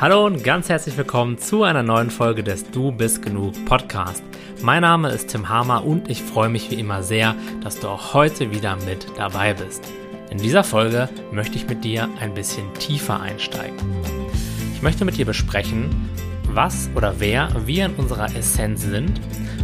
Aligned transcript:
Hallo 0.00 0.24
und 0.24 0.44
ganz 0.44 0.68
herzlich 0.68 0.96
willkommen 0.96 1.38
zu 1.38 1.64
einer 1.64 1.82
neuen 1.82 2.12
Folge 2.12 2.44
des 2.44 2.70
Du 2.70 2.92
bist 2.92 3.20
genug 3.20 3.64
Podcast. 3.64 4.22
Mein 4.62 4.82
Name 4.82 5.10
ist 5.10 5.30
Tim 5.30 5.48
Hamer 5.48 5.84
und 5.84 6.08
ich 6.08 6.22
freue 6.22 6.48
mich 6.48 6.70
wie 6.70 6.76
immer 6.76 7.02
sehr, 7.02 7.34
dass 7.64 7.80
du 7.80 7.88
auch 7.88 8.14
heute 8.14 8.52
wieder 8.52 8.76
mit 8.86 9.08
dabei 9.16 9.54
bist. 9.54 9.82
In 10.30 10.38
dieser 10.38 10.62
Folge 10.62 11.08
möchte 11.32 11.56
ich 11.56 11.66
mit 11.66 11.82
dir 11.82 12.08
ein 12.20 12.32
bisschen 12.32 12.72
tiefer 12.74 13.20
einsteigen. 13.20 13.76
Ich 14.72 14.82
möchte 14.82 15.04
mit 15.04 15.16
dir 15.16 15.26
besprechen, 15.26 15.90
was 16.44 16.88
oder 16.94 17.14
wer 17.18 17.48
wir 17.66 17.86
in 17.86 17.96
unserer 17.96 18.32
Essenz 18.36 18.82
sind 18.82 19.20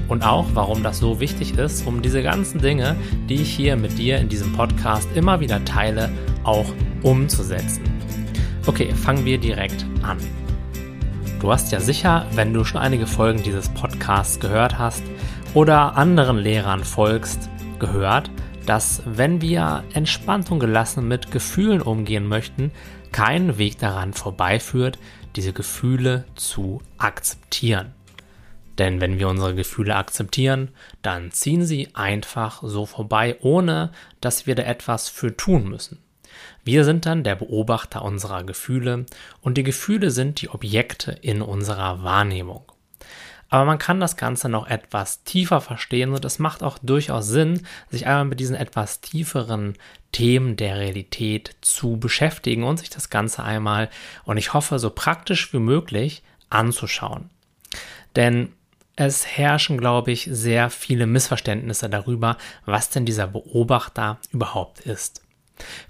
und 0.08 0.24
auch, 0.24 0.46
warum 0.54 0.82
das 0.82 0.98
so 0.98 1.20
wichtig 1.20 1.56
ist, 1.56 1.86
um 1.86 2.02
diese 2.02 2.24
ganzen 2.24 2.60
Dinge, 2.60 2.96
die 3.28 3.40
ich 3.40 3.54
hier 3.54 3.76
mit 3.76 3.98
dir 3.98 4.18
in 4.18 4.28
diesem 4.28 4.52
Podcast 4.52 5.08
immer 5.14 5.38
wieder 5.38 5.64
teile, 5.64 6.10
auch 6.42 6.66
umzusetzen. 7.04 7.93
Okay, 8.66 8.94
fangen 8.94 9.26
wir 9.26 9.36
direkt 9.36 9.84
an. 10.02 10.18
Du 11.40 11.52
hast 11.52 11.70
ja 11.70 11.80
sicher, 11.80 12.26
wenn 12.32 12.54
du 12.54 12.64
schon 12.64 12.80
einige 12.80 13.06
Folgen 13.06 13.42
dieses 13.42 13.68
Podcasts 13.68 14.40
gehört 14.40 14.78
hast 14.78 15.02
oder 15.52 15.98
anderen 15.98 16.38
Lehrern 16.38 16.82
folgst, 16.82 17.50
gehört, 17.78 18.30
dass 18.64 19.02
wenn 19.04 19.42
wir 19.42 19.84
entspannt 19.92 20.50
und 20.50 20.60
gelassen 20.60 21.06
mit 21.06 21.30
Gefühlen 21.30 21.82
umgehen 21.82 22.26
möchten, 22.26 22.72
kein 23.12 23.58
Weg 23.58 23.78
daran 23.78 24.14
vorbeiführt, 24.14 24.98
diese 25.36 25.52
Gefühle 25.52 26.24
zu 26.34 26.80
akzeptieren. 26.96 27.92
Denn 28.78 29.02
wenn 29.02 29.18
wir 29.18 29.28
unsere 29.28 29.54
Gefühle 29.54 29.94
akzeptieren, 29.94 30.70
dann 31.02 31.30
ziehen 31.32 31.66
sie 31.66 31.94
einfach 31.94 32.62
so 32.64 32.86
vorbei, 32.86 33.36
ohne 33.42 33.92
dass 34.22 34.46
wir 34.46 34.54
da 34.54 34.62
etwas 34.62 35.10
für 35.10 35.36
tun 35.36 35.68
müssen. 35.68 35.98
Wir 36.64 36.84
sind 36.84 37.06
dann 37.06 37.24
der 37.24 37.34
Beobachter 37.34 38.02
unserer 38.02 38.42
Gefühle 38.42 39.06
und 39.42 39.58
die 39.58 39.62
Gefühle 39.62 40.10
sind 40.10 40.40
die 40.40 40.48
Objekte 40.48 41.12
in 41.12 41.42
unserer 41.42 42.02
Wahrnehmung. 42.02 42.64
Aber 43.50 43.66
man 43.66 43.78
kann 43.78 44.00
das 44.00 44.16
Ganze 44.16 44.48
noch 44.48 44.66
etwas 44.66 45.22
tiefer 45.24 45.60
verstehen 45.60 46.12
und 46.12 46.24
es 46.24 46.38
macht 46.38 46.62
auch 46.62 46.78
durchaus 46.78 47.28
Sinn, 47.28 47.60
sich 47.90 48.06
einmal 48.06 48.24
mit 48.24 48.40
diesen 48.40 48.56
etwas 48.56 49.00
tieferen 49.00 49.74
Themen 50.10 50.56
der 50.56 50.78
Realität 50.78 51.54
zu 51.60 51.98
beschäftigen 51.98 52.64
und 52.64 52.78
sich 52.78 52.90
das 52.90 53.10
Ganze 53.10 53.44
einmal, 53.44 53.90
und 54.24 54.38
ich 54.38 54.54
hoffe, 54.54 54.78
so 54.78 54.90
praktisch 54.90 55.52
wie 55.52 55.58
möglich 55.58 56.22
anzuschauen. 56.50 57.30
Denn 58.16 58.52
es 58.96 59.26
herrschen, 59.26 59.76
glaube 59.78 60.12
ich, 60.12 60.28
sehr 60.30 60.70
viele 60.70 61.06
Missverständnisse 61.06 61.90
darüber, 61.90 62.38
was 62.64 62.90
denn 62.90 63.04
dieser 63.04 63.26
Beobachter 63.26 64.18
überhaupt 64.30 64.80
ist. 64.80 65.22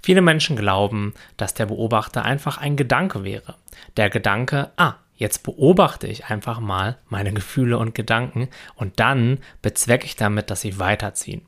Viele 0.01 0.21
Menschen 0.21 0.55
glauben, 0.55 1.13
dass 1.37 1.53
der 1.53 1.65
Beobachter 1.65 2.23
einfach 2.23 2.57
ein 2.57 2.75
Gedanke 2.75 3.23
wäre. 3.23 3.55
Der 3.97 4.09
Gedanke, 4.09 4.71
ah, 4.77 4.95
jetzt 5.15 5.43
beobachte 5.43 6.07
ich 6.07 6.25
einfach 6.25 6.59
mal 6.59 6.97
meine 7.09 7.33
Gefühle 7.33 7.77
und 7.77 7.95
Gedanken 7.95 8.49
und 8.75 8.99
dann 8.99 9.39
bezwecke 9.61 10.05
ich 10.05 10.15
damit, 10.15 10.49
dass 10.49 10.61
sie 10.61 10.79
weiterziehen. 10.79 11.41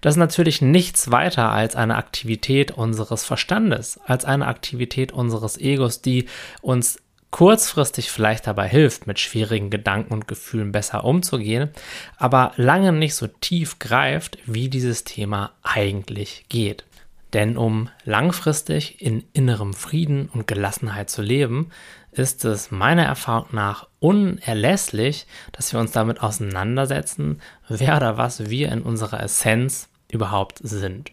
Das 0.00 0.14
ist 0.14 0.18
natürlich 0.18 0.62
nichts 0.62 1.10
weiter 1.10 1.50
als 1.50 1.76
eine 1.76 1.96
Aktivität 1.96 2.70
unseres 2.70 3.24
Verstandes, 3.24 3.98
als 4.04 4.24
eine 4.24 4.46
Aktivität 4.46 5.12
unseres 5.12 5.58
Egos, 5.58 6.02
die 6.02 6.26
uns 6.62 6.98
kurzfristig 7.30 8.10
vielleicht 8.10 8.46
dabei 8.46 8.68
hilft, 8.68 9.06
mit 9.06 9.18
schwierigen 9.18 9.68
Gedanken 9.68 10.14
und 10.14 10.28
Gefühlen 10.28 10.72
besser 10.72 11.04
umzugehen, 11.04 11.70
aber 12.16 12.52
lange 12.56 12.92
nicht 12.92 13.14
so 13.14 13.26
tief 13.26 13.78
greift, 13.78 14.38
wie 14.46 14.68
dieses 14.68 15.04
Thema 15.04 15.52
eigentlich 15.62 16.46
geht. 16.48 16.84
Denn 17.32 17.56
um 17.56 17.88
langfristig 18.04 19.02
in 19.02 19.24
innerem 19.32 19.74
Frieden 19.74 20.28
und 20.28 20.46
Gelassenheit 20.46 21.10
zu 21.10 21.22
leben, 21.22 21.70
ist 22.12 22.44
es 22.44 22.70
meiner 22.70 23.04
Erfahrung 23.04 23.48
nach 23.52 23.88
unerlässlich, 23.98 25.26
dass 25.52 25.72
wir 25.72 25.80
uns 25.80 25.92
damit 25.92 26.22
auseinandersetzen, 26.22 27.40
wer 27.68 27.96
oder 27.96 28.16
was 28.16 28.48
wir 28.48 28.72
in 28.72 28.82
unserer 28.82 29.22
Essenz 29.22 29.88
überhaupt 30.10 30.58
sind. 30.62 31.12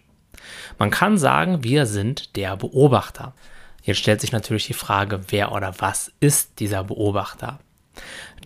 Man 0.78 0.92
kann 0.92 1.18
sagen, 1.18 1.64
wir 1.64 1.86
sind 1.86 2.36
der 2.36 2.56
Beobachter. 2.58 3.34
Jetzt 3.82 4.00
stellt 4.00 4.22
sich 4.22 4.32
natürlich 4.32 4.68
die 4.68 4.74
Frage, 4.74 5.22
wer 5.28 5.52
oder 5.52 5.74
was 5.80 6.12
ist 6.20 6.60
dieser 6.60 6.84
Beobachter? 6.84 7.60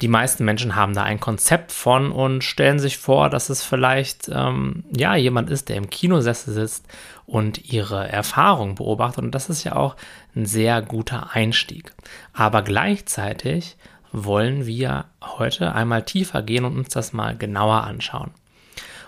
Die 0.01 0.07
meisten 0.07 0.45
Menschen 0.45 0.75
haben 0.75 0.93
da 0.93 1.03
ein 1.03 1.19
Konzept 1.19 1.71
von 1.71 2.11
und 2.11 2.43
stellen 2.43 2.79
sich 2.79 2.97
vor, 2.97 3.29
dass 3.29 3.49
es 3.49 3.63
vielleicht 3.63 4.29
ähm, 4.29 4.83
ja 4.95 5.15
jemand 5.15 5.49
ist, 5.49 5.69
der 5.69 5.77
im 5.77 5.89
Kinosessel 5.89 6.53
sitzt 6.53 6.85
und 7.25 7.71
ihre 7.71 8.07
Erfahrung 8.07 8.75
beobachtet. 8.75 9.23
Und 9.23 9.31
das 9.31 9.49
ist 9.49 9.63
ja 9.63 9.75
auch 9.75 9.95
ein 10.35 10.45
sehr 10.45 10.81
guter 10.81 11.31
Einstieg. 11.33 11.93
Aber 12.33 12.61
gleichzeitig 12.61 13.77
wollen 14.11 14.65
wir 14.65 15.05
heute 15.23 15.73
einmal 15.73 16.03
tiefer 16.03 16.41
gehen 16.43 16.65
und 16.65 16.77
uns 16.77 16.89
das 16.89 17.11
mal 17.13 17.35
genauer 17.35 17.83
anschauen. 17.83 18.31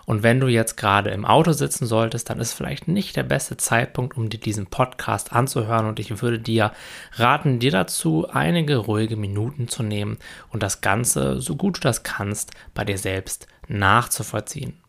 Und 0.09 0.24
wenn 0.24 0.40
du 0.40 0.47
jetzt 0.47 0.75
gerade 0.75 1.12
im 1.12 1.24
Auto 1.24 1.52
sitzen 1.52 1.86
solltest, 1.86 2.31
dann 2.31 2.40
ist 2.40 2.53
vielleicht 2.53 2.88
nicht 2.88 3.16
der 3.16 3.22
beste 3.22 3.58
Zeitpunkt, 3.58 4.18
um 4.18 4.28
dir 4.28 4.40
diesen 4.40 4.66
Podcast 4.66 5.31
anzuhören. 5.34 5.86
Und 5.86 6.00
ich 6.00 6.24
würde 6.24 6.40
dir 6.40 6.72
raten, 7.18 7.59
dir 7.59 7.70
dazu 7.70 8.28
einige 8.28 8.78
ruhige 8.78 9.18
Minuten 9.18 9.68
zu 9.68 9.84
nehmen 9.84 10.18
und 10.50 10.64
das 10.64 10.81
Ganze, 10.81 11.40
so 11.40 11.56
gut 11.56 11.78
du 11.78 11.81
das 11.81 12.02
kannst, 12.02 12.53
bei 12.74 12.84
dir 12.84 12.98
selbst 12.98 13.46
nachzuvollziehen. 13.68 14.80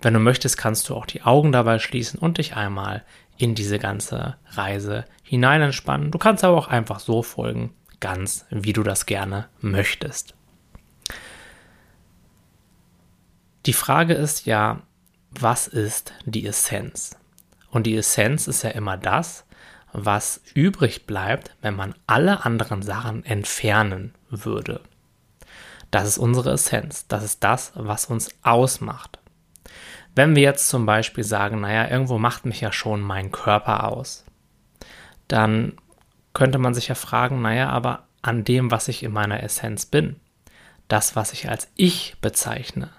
Wenn 0.00 0.14
du 0.14 0.20
möchtest, 0.20 0.56
kannst 0.56 0.88
du 0.88 0.94
auch 0.94 1.04
die 1.04 1.20
Augen 1.20 1.52
dabei 1.52 1.78
schließen 1.78 2.18
und 2.18 2.38
dich 2.38 2.56
einmal 2.56 3.04
in 3.36 3.54
diese 3.54 3.78
ganze 3.78 4.36
Reise 4.52 5.04
hinein 5.22 5.60
entspannen. 5.60 6.10
Du 6.10 6.16
kannst 6.16 6.44
aber 6.44 6.56
auch 6.56 6.68
einfach 6.68 7.00
so 7.00 7.22
folgen, 7.22 7.74
ganz 8.00 8.46
wie 8.48 8.72
du 8.72 8.82
das 8.82 9.04
gerne 9.04 9.48
möchtest. 9.60 10.34
Die 13.66 13.72
Frage 13.72 14.14
ist 14.14 14.46
ja, 14.46 14.80
was 15.30 15.68
ist 15.68 16.12
die 16.24 16.46
Essenz? 16.46 17.16
Und 17.70 17.86
die 17.86 17.96
Essenz 17.96 18.48
ist 18.48 18.62
ja 18.62 18.70
immer 18.70 18.96
das, 18.96 19.44
was 19.92 20.40
übrig 20.54 21.06
bleibt, 21.06 21.54
wenn 21.60 21.76
man 21.76 21.94
alle 22.06 22.44
anderen 22.44 22.82
Sachen 22.82 23.24
entfernen 23.24 24.14
würde. 24.30 24.80
Das 25.92 26.08
ist 26.08 26.18
unsere 26.18 26.52
Essenz. 26.52 27.06
Das 27.06 27.22
ist 27.22 27.44
das, 27.44 27.72
was 27.74 28.06
uns 28.06 28.30
ausmacht. 28.42 29.20
Wenn 30.14 30.34
wir 30.34 30.42
jetzt 30.42 30.68
zum 30.68 30.84
Beispiel 30.84 31.24
sagen, 31.24 31.60
naja, 31.60 31.88
irgendwo 31.88 32.18
macht 32.18 32.44
mich 32.44 32.60
ja 32.60 32.72
schon 32.72 33.00
mein 33.00 33.30
Körper 33.30 33.88
aus, 33.88 34.24
dann 35.28 35.74
könnte 36.32 36.58
man 36.58 36.74
sich 36.74 36.88
ja 36.88 36.94
fragen, 36.94 37.42
naja, 37.42 37.68
aber 37.68 38.06
an 38.22 38.42
dem, 38.42 38.70
was 38.70 38.88
ich 38.88 39.02
in 39.02 39.12
meiner 39.12 39.42
Essenz 39.42 39.86
bin, 39.86 40.16
das, 40.88 41.14
was 41.14 41.32
ich 41.32 41.48
als 41.48 41.68
ich 41.76 42.16
bezeichne, 42.20 42.90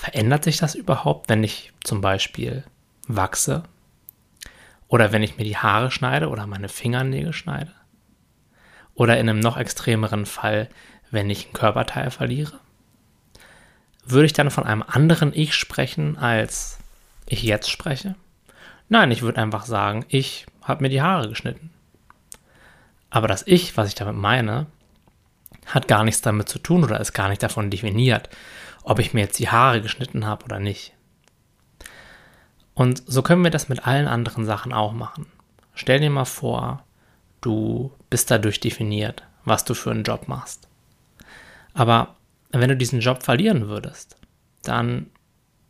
Verändert 0.00 0.44
sich 0.44 0.56
das 0.56 0.74
überhaupt, 0.74 1.28
wenn 1.28 1.44
ich 1.44 1.74
zum 1.84 2.00
Beispiel 2.00 2.64
wachse? 3.06 3.64
Oder 4.88 5.12
wenn 5.12 5.22
ich 5.22 5.36
mir 5.36 5.44
die 5.44 5.58
Haare 5.58 5.90
schneide 5.90 6.30
oder 6.30 6.46
meine 6.46 6.70
Fingernägel 6.70 7.34
schneide? 7.34 7.74
Oder 8.94 9.20
in 9.20 9.28
einem 9.28 9.40
noch 9.40 9.58
extremeren 9.58 10.24
Fall, 10.24 10.70
wenn 11.10 11.28
ich 11.28 11.48
ein 11.48 11.52
Körperteil 11.52 12.10
verliere? 12.10 12.58
Würde 14.06 14.24
ich 14.24 14.32
dann 14.32 14.50
von 14.50 14.64
einem 14.64 14.82
anderen 14.86 15.34
Ich 15.34 15.54
sprechen, 15.54 16.16
als 16.16 16.78
ich 17.26 17.42
jetzt 17.42 17.70
spreche? 17.70 18.14
Nein, 18.88 19.10
ich 19.10 19.20
würde 19.20 19.42
einfach 19.42 19.66
sagen, 19.66 20.06
ich 20.08 20.46
habe 20.62 20.82
mir 20.82 20.88
die 20.88 21.02
Haare 21.02 21.28
geschnitten. 21.28 21.68
Aber 23.10 23.28
das 23.28 23.46
Ich, 23.46 23.76
was 23.76 23.88
ich 23.88 23.96
damit 23.96 24.16
meine, 24.16 24.64
hat 25.66 25.88
gar 25.88 26.04
nichts 26.04 26.22
damit 26.22 26.48
zu 26.48 26.58
tun 26.58 26.84
oder 26.84 27.00
ist 27.00 27.12
gar 27.12 27.28
nicht 27.28 27.42
davon 27.42 27.68
definiert, 27.68 28.30
ob 28.82 28.98
ich 28.98 29.14
mir 29.14 29.20
jetzt 29.20 29.38
die 29.38 29.48
Haare 29.50 29.82
geschnitten 29.82 30.26
habe 30.26 30.44
oder 30.44 30.58
nicht. 30.58 30.94
Und 32.74 33.02
so 33.06 33.22
können 33.22 33.44
wir 33.44 33.50
das 33.50 33.68
mit 33.68 33.86
allen 33.86 34.08
anderen 34.08 34.46
Sachen 34.46 34.72
auch 34.72 34.92
machen. 34.92 35.26
Stell 35.74 36.00
dir 36.00 36.10
mal 36.10 36.24
vor, 36.24 36.82
du 37.40 37.92
bist 38.08 38.30
dadurch 38.30 38.60
definiert, 38.60 39.22
was 39.44 39.64
du 39.64 39.74
für 39.74 39.90
einen 39.90 40.04
Job 40.04 40.28
machst. 40.28 40.68
Aber 41.74 42.16
wenn 42.50 42.68
du 42.68 42.76
diesen 42.76 43.00
Job 43.00 43.22
verlieren 43.22 43.68
würdest, 43.68 44.16
dann 44.62 45.10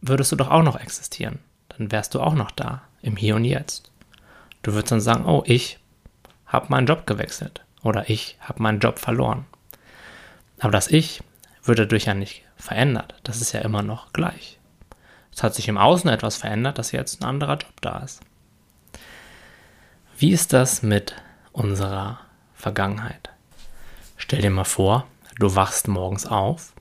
würdest 0.01 0.33
du 0.33 0.37
doch 0.37 0.51
auch 0.51 0.63
noch 0.63 0.79
existieren. 0.81 1.39
Dann 1.69 1.93
wärst 1.93 2.15
du 2.15 2.21
auch 2.21 2.35
noch 2.35 2.51
da, 2.51 2.83
im 3.03 3.17
Hier 3.17 3.37
und 3.37 3.45
Jetzt. 3.45 3.91
Du 4.63 4.73
würdest 4.73 4.93
dann 4.93 5.01
sagen, 5.01 5.27
oh, 5.27 5.43
ich 5.47 5.79
habe 6.47 6.67
meinen 6.69 6.87
Job 6.87 7.06
gewechselt 7.06 7.65
oder 7.83 8.09
ich 8.11 8.37
habe 8.41 8.63
meinen 8.63 8.81
Job 8.81 8.99
verloren. 8.99 9.47
Aber 10.59 10.73
das 10.73 10.89
Ich 10.89 11.23
wird 11.65 11.79
dadurch 11.79 12.06
ja 12.06 12.15
nicht 12.15 12.43
verändert. 12.61 13.15
Das 13.25 13.41
ist 13.41 13.53
ja 13.53 13.61
immer 13.61 13.83
noch 13.83 14.12
gleich. 14.12 14.59
Es 15.33 15.43
hat 15.43 15.55
sich 15.55 15.69
im 15.69 15.79
Außen 15.79 16.11
etwas 16.11 16.37
verändert, 16.37 16.79
dass 16.79 16.93
jetzt 16.93 17.21
ein 17.21 17.29
anderer 17.29 17.57
Job 17.57 17.81
da 17.81 17.99
ist. 17.99 18.21
Wie 20.19 20.33
ist 20.33 20.53
das 20.53 20.83
mit 20.83 21.15
unserer 21.53 22.19
Vergangenheit? 22.55 23.31
Stell 24.17 24.43
dir 24.43 24.51
mal 24.51 24.65
vor, 24.65 25.07
du 25.39 25.55
wachst 25.55 25.89
morgens 25.89 26.27
auf 26.27 26.75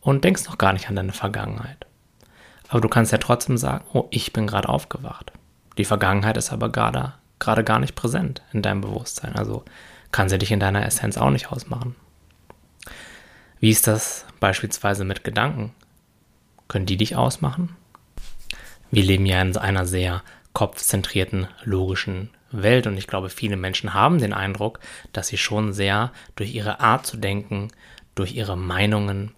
und 0.00 0.22
denkst 0.22 0.44
noch 0.44 0.58
gar 0.58 0.72
nicht 0.72 0.88
an 0.88 0.96
deine 0.96 1.12
Vergangenheit. 1.12 1.86
Aber 2.68 2.80
du 2.80 2.88
kannst 2.88 3.12
ja 3.12 3.18
trotzdem 3.18 3.56
sagen, 3.58 3.84
oh, 3.92 4.06
ich 4.10 4.32
bin 4.32 4.46
gerade 4.46 4.68
aufgewacht. 4.68 5.32
Die 5.76 5.84
Vergangenheit 5.84 6.36
ist 6.36 6.52
aber 6.52 6.70
gerade, 6.70 7.14
gerade 7.38 7.64
gar 7.64 7.78
nicht 7.78 7.94
präsent 7.94 8.42
in 8.52 8.62
deinem 8.62 8.80
Bewusstsein. 8.80 9.34
Also 9.34 9.64
kann 10.12 10.28
sie 10.28 10.38
dich 10.38 10.52
in 10.52 10.60
deiner 10.60 10.86
Essenz 10.86 11.18
auch 11.18 11.30
nicht 11.30 11.50
ausmachen. 11.50 11.96
Wie 13.62 13.70
ist 13.70 13.86
das 13.86 14.26
beispielsweise 14.40 15.04
mit 15.04 15.22
Gedanken? 15.22 15.72
Können 16.66 16.84
die 16.84 16.96
dich 16.96 17.14
ausmachen? 17.14 17.76
Wir 18.90 19.04
leben 19.04 19.24
ja 19.24 19.40
in 19.40 19.56
einer 19.56 19.86
sehr 19.86 20.24
kopfzentrierten, 20.52 21.46
logischen 21.62 22.30
Welt 22.50 22.88
und 22.88 22.98
ich 22.98 23.06
glaube, 23.06 23.30
viele 23.30 23.56
Menschen 23.56 23.94
haben 23.94 24.18
den 24.18 24.32
Eindruck, 24.32 24.80
dass 25.12 25.28
sie 25.28 25.36
schon 25.38 25.72
sehr 25.72 26.10
durch 26.34 26.52
ihre 26.52 26.80
Art 26.80 27.06
zu 27.06 27.16
denken, 27.16 27.68
durch 28.16 28.34
ihre 28.34 28.56
Meinungen 28.56 29.30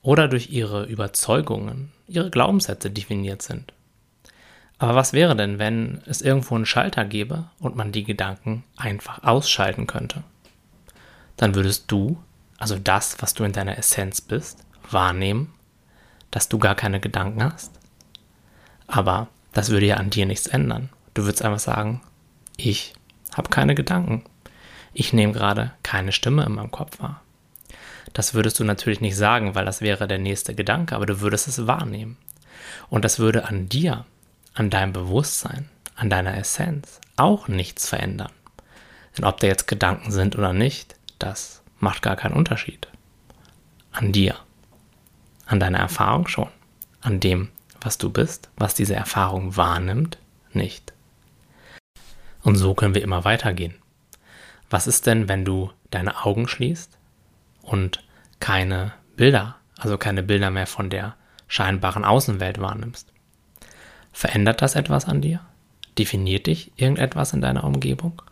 oder 0.00 0.26
durch 0.26 0.48
ihre 0.48 0.86
Überzeugungen, 0.86 1.92
ihre 2.08 2.30
Glaubenssätze 2.30 2.90
definiert 2.90 3.42
sind. 3.42 3.74
Aber 4.78 4.94
was 4.94 5.12
wäre 5.12 5.36
denn, 5.36 5.58
wenn 5.58 6.00
es 6.06 6.22
irgendwo 6.22 6.54
einen 6.54 6.64
Schalter 6.64 7.04
gäbe 7.04 7.50
und 7.58 7.76
man 7.76 7.92
die 7.92 8.04
Gedanken 8.04 8.64
einfach 8.78 9.22
ausschalten 9.22 9.86
könnte? 9.86 10.24
Dann 11.36 11.54
würdest 11.54 11.92
du, 11.92 12.16
also 12.58 12.78
das, 12.78 13.20
was 13.20 13.34
du 13.34 13.44
in 13.44 13.52
deiner 13.52 13.78
Essenz 13.78 14.20
bist, 14.20 14.64
wahrnehmen, 14.90 15.52
dass 16.30 16.48
du 16.48 16.58
gar 16.58 16.74
keine 16.74 17.00
Gedanken 17.00 17.42
hast. 17.44 17.72
Aber 18.86 19.28
das 19.52 19.70
würde 19.70 19.86
ja 19.86 19.96
an 19.96 20.10
dir 20.10 20.26
nichts 20.26 20.46
ändern. 20.46 20.90
Du 21.14 21.24
würdest 21.24 21.42
einfach 21.42 21.58
sagen, 21.58 22.02
ich 22.56 22.94
habe 23.34 23.50
keine 23.50 23.74
Gedanken. 23.74 24.24
Ich 24.92 25.12
nehme 25.12 25.32
gerade 25.32 25.72
keine 25.82 26.12
Stimme 26.12 26.44
in 26.44 26.52
meinem 26.52 26.70
Kopf 26.70 27.00
wahr. 27.00 27.22
Das 28.12 28.32
würdest 28.32 28.58
du 28.58 28.64
natürlich 28.64 29.00
nicht 29.00 29.16
sagen, 29.16 29.54
weil 29.54 29.64
das 29.64 29.80
wäre 29.80 30.08
der 30.08 30.18
nächste 30.18 30.54
Gedanke, 30.54 30.94
aber 30.94 31.06
du 31.06 31.20
würdest 31.20 31.48
es 31.48 31.66
wahrnehmen. 31.66 32.16
Und 32.88 33.04
das 33.04 33.18
würde 33.18 33.46
an 33.46 33.68
dir, 33.68 34.06
an 34.54 34.70
deinem 34.70 34.92
Bewusstsein, 34.92 35.68
an 35.96 36.08
deiner 36.08 36.36
Essenz 36.36 37.00
auch 37.16 37.48
nichts 37.48 37.88
verändern. 37.88 38.32
Denn 39.16 39.24
ob 39.24 39.40
da 39.40 39.46
jetzt 39.46 39.66
Gedanken 39.66 40.12
sind 40.12 40.36
oder 40.36 40.52
nicht, 40.52 40.96
das 41.18 41.62
macht 41.78 42.02
gar 42.02 42.16
keinen 42.16 42.34
Unterschied. 42.34 42.88
An 43.92 44.12
dir, 44.12 44.36
an 45.46 45.60
deiner 45.60 45.78
Erfahrung 45.78 46.28
schon, 46.28 46.48
an 47.00 47.20
dem, 47.20 47.50
was 47.80 47.98
du 47.98 48.10
bist, 48.10 48.50
was 48.56 48.74
diese 48.74 48.94
Erfahrung 48.94 49.56
wahrnimmt, 49.56 50.18
nicht. 50.52 50.92
Und 52.42 52.56
so 52.56 52.74
können 52.74 52.94
wir 52.94 53.02
immer 53.02 53.24
weitergehen. 53.24 53.74
Was 54.70 54.86
ist 54.86 55.06
denn, 55.06 55.28
wenn 55.28 55.44
du 55.44 55.70
deine 55.90 56.24
Augen 56.24 56.48
schließt 56.48 56.98
und 57.62 58.02
keine 58.40 58.92
Bilder, 59.16 59.56
also 59.78 59.98
keine 59.98 60.22
Bilder 60.22 60.50
mehr 60.50 60.66
von 60.66 60.90
der 60.90 61.16
scheinbaren 61.48 62.04
Außenwelt 62.04 62.60
wahrnimmst. 62.60 63.12
Verändert 64.12 64.62
das 64.62 64.74
etwas 64.74 65.06
an 65.06 65.20
dir? 65.20 65.40
Definiert 65.98 66.46
dich 66.46 66.72
irgendetwas 66.76 67.32
in 67.32 67.40
deiner 67.40 67.64
Umgebung? 67.64 68.22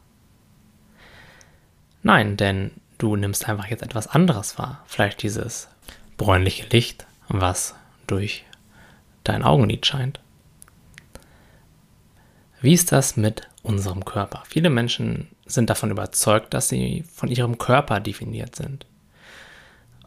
Nein, 2.02 2.36
denn 2.36 2.72
du 2.98 3.16
nimmst 3.16 3.48
einfach 3.48 3.66
jetzt 3.66 3.82
etwas 3.82 4.06
anderes 4.06 4.58
wahr. 4.58 4.82
Vielleicht 4.86 5.22
dieses 5.22 5.68
bräunliche 6.16 6.66
Licht, 6.68 7.06
was 7.28 7.74
durch 8.06 8.44
dein 9.24 9.42
Augenlid 9.42 9.86
scheint. 9.86 10.20
Wie 12.60 12.72
ist 12.72 12.92
das 12.92 13.16
mit 13.16 13.48
unserem 13.62 14.04
Körper? 14.04 14.42
Viele 14.46 14.70
Menschen 14.70 15.28
sind 15.46 15.68
davon 15.70 15.90
überzeugt, 15.90 16.54
dass 16.54 16.68
sie 16.68 17.04
von 17.12 17.28
ihrem 17.28 17.58
Körper 17.58 18.00
definiert 18.00 18.56
sind. 18.56 18.86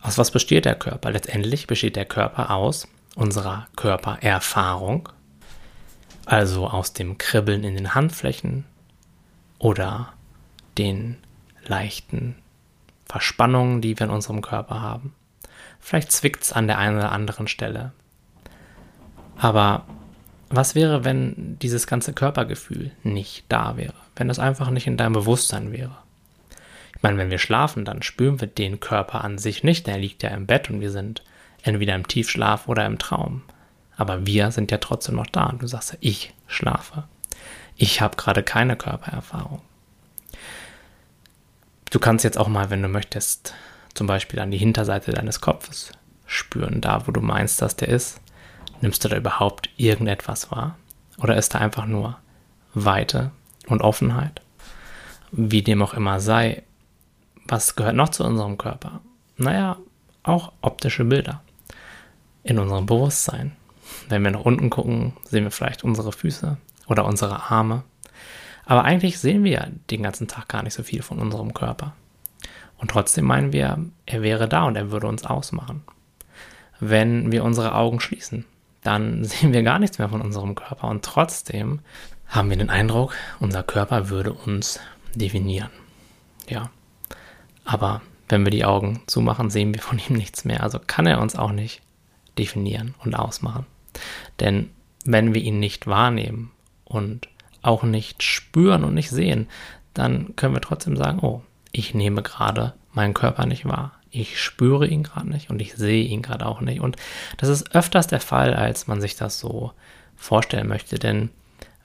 Aus 0.01 0.17
was 0.17 0.31
besteht 0.31 0.65
der 0.65 0.75
Körper? 0.75 1.11
Letztendlich 1.11 1.67
besteht 1.67 1.95
der 1.95 2.05
Körper 2.05 2.51
aus 2.51 2.87
unserer 3.15 3.67
Körpererfahrung, 3.75 5.09
also 6.25 6.67
aus 6.67 6.93
dem 6.93 7.17
Kribbeln 7.17 7.63
in 7.63 7.75
den 7.75 7.95
Handflächen 7.95 8.65
oder 9.59 10.13
den 10.77 11.17
leichten 11.65 12.35
Verspannungen, 13.09 13.81
die 13.81 13.97
wir 13.97 14.05
in 14.05 14.11
unserem 14.11 14.41
Körper 14.41 14.81
haben. 14.81 15.13
Vielleicht 15.79 16.11
zwickt 16.11 16.43
es 16.43 16.53
an 16.53 16.67
der 16.67 16.77
einen 16.77 16.97
oder 16.97 17.11
anderen 17.11 17.47
Stelle. 17.47 17.93
Aber 19.37 19.85
was 20.49 20.75
wäre, 20.75 21.05
wenn 21.05 21.57
dieses 21.61 21.87
ganze 21.87 22.13
Körpergefühl 22.13 22.91
nicht 23.03 23.45
da 23.49 23.77
wäre? 23.77 23.93
Wenn 24.15 24.27
das 24.27 24.39
einfach 24.39 24.69
nicht 24.69 24.87
in 24.87 24.97
deinem 24.97 25.13
Bewusstsein 25.13 25.71
wäre? 25.71 25.97
Ich 26.95 27.03
meine, 27.03 27.17
wenn 27.17 27.29
wir 27.29 27.37
schlafen, 27.37 27.85
dann 27.85 28.01
spüren 28.01 28.41
wir 28.41 28.47
den 28.47 28.79
Körper 28.79 29.23
an 29.23 29.37
sich 29.37 29.63
nicht. 29.63 29.85
Der 29.87 29.97
liegt 29.97 30.23
ja 30.23 30.29
im 30.29 30.47
Bett 30.47 30.69
und 30.69 30.81
wir 30.81 30.91
sind 30.91 31.23
entweder 31.61 31.95
im 31.95 32.07
Tiefschlaf 32.07 32.67
oder 32.67 32.85
im 32.85 32.97
Traum. 32.97 33.43
Aber 33.97 34.25
wir 34.25 34.51
sind 34.51 34.71
ja 34.71 34.77
trotzdem 34.77 35.15
noch 35.15 35.27
da. 35.27 35.45
Und 35.45 35.61
du 35.61 35.67
sagst 35.67 35.93
ja, 35.93 35.97
ich 36.01 36.33
schlafe. 36.47 37.03
Ich 37.75 38.01
habe 38.01 38.17
gerade 38.17 38.41
keine 38.41 38.75
Körpererfahrung. 38.75 39.61
Du 41.89 41.99
kannst 41.99 42.23
jetzt 42.23 42.37
auch 42.37 42.47
mal, 42.47 42.69
wenn 42.69 42.81
du 42.81 42.89
möchtest, 42.89 43.53
zum 43.93 44.07
Beispiel 44.07 44.39
an 44.39 44.51
die 44.51 44.57
Hinterseite 44.57 45.11
deines 45.11 45.41
Kopfes 45.41 45.91
spüren, 46.25 46.81
da 46.81 47.07
wo 47.07 47.11
du 47.11 47.21
meinst, 47.21 47.61
dass 47.61 47.75
der 47.75 47.87
ist. 47.89 48.19
Nimmst 48.81 49.03
du 49.03 49.09
da 49.09 49.17
überhaupt 49.17 49.69
irgendetwas 49.77 50.51
wahr? 50.51 50.77
Oder 51.17 51.37
ist 51.37 51.55
da 51.55 51.59
einfach 51.59 51.85
nur 51.85 52.17
Weite 52.73 53.31
und 53.67 53.81
Offenheit? 53.81 54.41
Wie 55.31 55.63
dem 55.63 55.81
auch 55.81 55.93
immer 55.93 56.19
sei, 56.19 56.63
was 57.45 57.75
gehört 57.75 57.95
noch 57.95 58.09
zu 58.09 58.23
unserem 58.23 58.57
Körper? 58.57 59.01
Naja, 59.37 59.77
auch 60.23 60.51
optische 60.61 61.05
Bilder 61.05 61.41
in 62.43 62.59
unserem 62.59 62.85
Bewusstsein. 62.85 63.55
Wenn 64.09 64.23
wir 64.23 64.31
nach 64.31 64.45
unten 64.45 64.69
gucken, 64.69 65.13
sehen 65.23 65.45
wir 65.45 65.51
vielleicht 65.51 65.83
unsere 65.83 66.11
Füße 66.11 66.57
oder 66.87 67.05
unsere 67.05 67.49
Arme. 67.49 67.83
Aber 68.67 68.83
eigentlich 68.83 69.17
sehen 69.17 69.45
wir 69.45 69.71
den 69.89 70.03
ganzen 70.03 70.27
Tag 70.27 70.49
gar 70.49 70.61
nicht 70.61 70.73
so 70.73 70.83
viel 70.83 71.01
von 71.01 71.19
unserem 71.19 71.53
Körper. 71.53 71.93
Und 72.77 72.91
trotzdem 72.91 73.25
meinen 73.25 73.53
wir, 73.53 73.79
er 74.05 74.21
wäre 74.21 74.47
da 74.47 74.65
und 74.65 74.75
er 74.75 74.91
würde 74.91 75.07
uns 75.07 75.25
ausmachen. 75.25 75.83
Wenn 76.79 77.31
wir 77.31 77.43
unsere 77.43 77.73
Augen 77.73 77.99
schließen, 78.01 78.45
dann 78.83 79.23
sehen 79.23 79.53
wir 79.53 79.63
gar 79.63 79.79
nichts 79.79 79.97
mehr 79.97 80.09
von 80.09 80.21
unserem 80.21 80.53
Körper 80.53 80.89
und 80.89 81.03
trotzdem 81.03 81.79
haben 82.27 82.49
wir 82.49 82.57
den 82.57 82.69
Eindruck, 82.69 83.15
unser 83.39 83.63
Körper 83.63 84.09
würde 84.09 84.33
uns 84.33 84.81
definieren. 85.15 85.69
Ja, 86.49 86.69
aber 87.63 88.01
wenn 88.27 88.45
wir 88.45 88.51
die 88.51 88.65
Augen 88.65 89.01
zumachen, 89.07 89.49
sehen 89.49 89.73
wir 89.73 89.81
von 89.81 89.97
ihm 89.97 90.17
nichts 90.17 90.43
mehr. 90.43 90.61
Also 90.61 90.79
kann 90.85 91.07
er 91.07 91.21
uns 91.21 91.37
auch 91.37 91.53
nicht 91.53 91.81
definieren 92.37 92.95
und 92.99 93.15
ausmachen. 93.15 93.65
Denn 94.41 94.71
wenn 95.05 95.33
wir 95.33 95.41
ihn 95.41 95.59
nicht 95.59 95.87
wahrnehmen 95.87 96.51
und 96.83 97.29
auch 97.67 97.83
nicht 97.83 98.23
spüren 98.23 98.83
und 98.83 98.93
nicht 98.93 99.09
sehen, 99.09 99.47
dann 99.93 100.35
können 100.35 100.53
wir 100.53 100.61
trotzdem 100.61 100.95
sagen, 100.95 101.19
oh, 101.21 101.41
ich 101.71 101.93
nehme 101.93 102.23
gerade 102.23 102.73
meinen 102.93 103.13
Körper 103.13 103.45
nicht 103.45 103.65
wahr. 103.65 103.93
Ich 104.09 104.41
spüre 104.41 104.87
ihn 104.87 105.03
gerade 105.03 105.29
nicht 105.29 105.49
und 105.49 105.61
ich 105.61 105.75
sehe 105.75 106.05
ihn 106.05 106.21
gerade 106.21 106.45
auch 106.45 106.61
nicht. 106.61 106.79
Und 106.79 106.95
das 107.37 107.49
ist 107.49 107.75
öfters 107.75 108.07
der 108.07 108.21
Fall, 108.21 108.53
als 108.53 108.87
man 108.87 109.01
sich 109.01 109.15
das 109.15 109.39
so 109.39 109.73
vorstellen 110.15 110.67
möchte. 110.67 110.97
Denn 110.97 111.29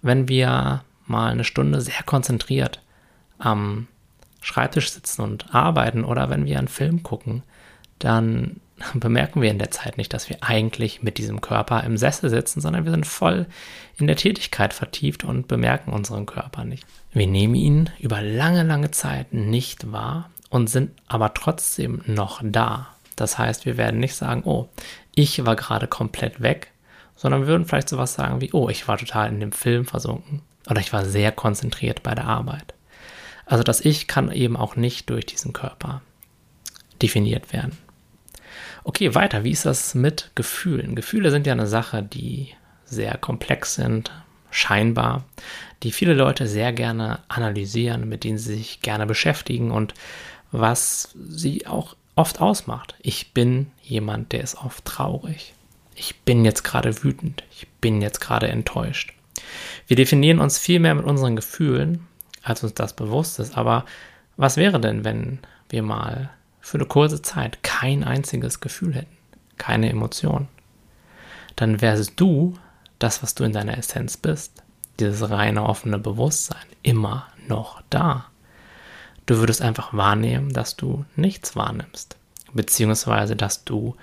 wenn 0.00 0.28
wir 0.28 0.85
mal 1.07 1.33
eine 1.33 1.45
Stunde 1.45 1.80
sehr 1.80 2.02
konzentriert 2.04 2.80
am 3.38 3.88
Schreibtisch 4.40 4.90
sitzen 4.90 5.23
und 5.23 5.54
arbeiten 5.54 6.04
oder 6.04 6.30
wenn 6.30 6.47
wir 6.47 6.59
einen 6.59 6.68
Film 6.68 7.02
gucken, 7.02 7.42
dann 7.99 8.61
bemerken 8.95 9.43
wir 9.43 9.50
in 9.50 9.59
der 9.59 9.71
Zeit 9.71 9.99
nicht, 9.99 10.12
dass 10.12 10.29
wir 10.29 10.38
eigentlich 10.41 11.02
mit 11.02 11.19
diesem 11.19 11.41
Körper 11.41 11.85
im 11.85 11.97
Sessel 11.97 12.31
sitzen, 12.31 12.61
sondern 12.61 12.85
wir 12.85 12.93
sind 12.93 13.07
voll 13.07 13.47
in 13.99 14.07
der 14.07 14.17
Tätigkeit 14.17 14.75
vertieft 14.75 15.25
und 15.25 15.49
bemerken 15.49 15.93
unseren 15.93 16.26
Körper 16.26 16.64
nicht. 16.64 16.87
Wir 17.12 17.26
nehmen 17.26 17.55
ihn 17.55 17.91
über 17.99 18.23
lange, 18.23 18.62
lange 18.62 18.91
Zeit 18.91 19.33
nicht 19.33 19.93
wahr 19.93 20.31
und 20.50 20.69
sind 20.69 20.91
aber 21.07 21.35
trotzdem 21.35 22.02
noch 22.07 22.41
da. 22.45 22.88
Das 23.17 23.38
heißt, 23.38 23.67
wir 23.67 23.76
werden 23.76 24.00
nicht 24.00 24.14
sagen, 24.14 24.43
oh, 24.45 24.69
ich 25.14 25.45
war 25.45 25.57
gerade 25.57 25.87
komplett 25.87 26.41
weg, 26.41 26.73
sondern 27.14 27.43
wir 27.43 27.49
würden 27.49 27.67
vielleicht 27.67 27.88
sowas 27.88 28.14
sagen 28.14 28.41
wie, 28.41 28.52
oh, 28.52 28.69
ich 28.69 28.88
war 28.88 28.99
total 28.99 29.29
in 29.29 29.41
dem 29.41 29.52
Film 29.52 29.85
versunken 29.85 30.43
oder 30.69 30.81
ich 30.81 30.93
war 30.93 31.05
sehr 31.05 31.33
konzentriert 31.33 32.02
bei 32.02 32.14
der 32.14 32.26
Arbeit. 32.26 32.75
Also 33.45 33.62
das 33.62 33.81
Ich 33.81 34.07
kann 34.07 34.31
eben 34.33 34.57
auch 34.57 34.76
nicht 34.76 35.11
durch 35.11 35.26
diesen 35.26 35.52
Körper 35.52 36.00
definiert 37.02 37.52
werden. 37.52 37.76
Okay, 38.85 39.14
weiter. 39.14 39.44
Wie 39.44 39.50
ist 39.50 39.66
das 39.66 39.94
mit 39.94 40.30
Gefühlen? 40.35 40.94
Gefühle 40.94 41.30
sind 41.30 41.47
ja 41.47 41.52
eine 41.52 41.66
Sache, 41.66 42.02
die 42.02 42.54
sehr 42.85 43.16
komplex 43.16 43.75
sind, 43.75 44.11
scheinbar, 44.50 45.25
die 45.82 45.92
viele 45.92 46.14
Leute 46.14 46.47
sehr 46.47 46.73
gerne 46.73 47.21
analysieren, 47.28 48.09
mit 48.09 48.25
denen 48.25 48.38
sie 48.38 48.54
sich 48.54 48.82
gerne 48.82 49.06
beschäftigen 49.06 49.71
und 49.71 49.94
was 50.50 51.14
sie 51.28 51.66
auch 51.66 51.97
oft 52.14 52.40
ausmacht. 52.40 52.94
Ich 53.00 53.32
bin 53.32 53.71
jemand, 53.82 54.32
der 54.32 54.42
ist 54.42 54.56
oft 54.56 54.85
traurig. 54.85 55.54
Ich 55.94 56.21
bin 56.21 56.44
jetzt 56.44 56.62
gerade 56.62 57.02
wütend. 57.02 57.42
Ich 57.50 57.68
bin 57.80 58.02
jetzt 58.02 58.21
gerade 58.21 58.49
enttäuscht. 58.49 59.14
Wir 59.87 59.97
definieren 59.97 60.38
uns 60.38 60.59
viel 60.59 60.78
mehr 60.78 60.94
mit 60.94 61.04
unseren 61.04 61.37
Gefühlen 61.37 62.06
als 62.42 62.62
uns 62.62 62.75
das 62.75 62.94
bewusst 62.94 63.38
ist. 63.38 63.56
Aber 63.56 63.85
was 64.37 64.56
wäre 64.56 64.80
denn, 64.80 65.04
wenn 65.04 65.38
wir 65.68 65.82
mal 65.82 66.30
für 66.62 66.78
eine 66.78 66.87
kurze 66.87 67.21
Zeit 67.21 67.62
kein 67.62 68.04
einziges 68.04 68.61
Gefühl 68.61 68.95
hätten, 68.95 69.16
keine 69.59 69.90
Emotion? 69.90 70.49
Dann 71.57 71.83
wärst 71.83 72.19
du 72.19 72.54
das, 72.99 73.23
was 73.23 73.35
du 73.35 73.45
in 73.45 73.52
deiner 73.52 73.76
Essenz 73.76 74.16
bist, 74.16 74.62
dieses 75.00 75.28
reine 75.28 75.64
offene 75.64 75.99
Bewusstsein, 75.99 76.64
immer 76.83 77.26
noch 77.49 77.83
da. 77.90 78.26
Du 79.26 79.38
würdest 79.38 79.61
einfach 79.61 79.92
wahrnehmen, 79.92 80.52
dass 80.52 80.76
du 80.76 81.04
nichts 81.16 81.57
wahrnimmst, 81.57 82.16
beziehungsweise 82.52 83.37
dass 83.37 83.64
du 83.64 83.97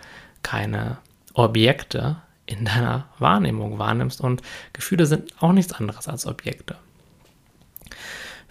keine 0.43 0.97
Objekte 1.33 2.17
in 2.45 2.65
deiner 2.65 3.07
Wahrnehmung 3.19 3.77
wahrnimmst 3.77 4.21
und 4.21 4.41
Gefühle 4.73 5.05
sind 5.05 5.31
auch 5.41 5.51
nichts 5.51 5.73
anderes 5.73 6.07
als 6.07 6.25
Objekte. 6.25 6.77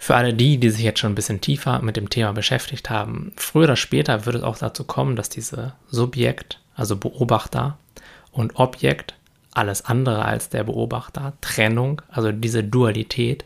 Für 0.01 0.15
alle 0.15 0.33
die, 0.33 0.57
die 0.57 0.69
sich 0.69 0.83
jetzt 0.83 0.99
schon 0.99 1.11
ein 1.11 1.15
bisschen 1.15 1.41
tiefer 1.41 1.81
mit 1.81 1.97
dem 1.97 2.09
Thema 2.09 2.31
beschäftigt 2.31 2.89
haben, 2.89 3.33
früher 3.35 3.65
oder 3.65 3.75
später 3.75 4.25
wird 4.25 4.37
es 4.37 4.43
auch 4.43 4.57
dazu 4.57 4.85
kommen, 4.85 5.17
dass 5.17 5.27
diese 5.27 5.73
Subjekt, 5.89 6.59
also 6.73 6.95
Beobachter 6.95 7.77
und 8.31 8.55
Objekt, 8.55 9.13
alles 9.53 9.83
andere 9.83 10.23
als 10.23 10.47
der 10.47 10.63
Beobachter, 10.63 11.33
Trennung, 11.41 12.01
also 12.09 12.31
diese 12.31 12.63
Dualität, 12.63 13.43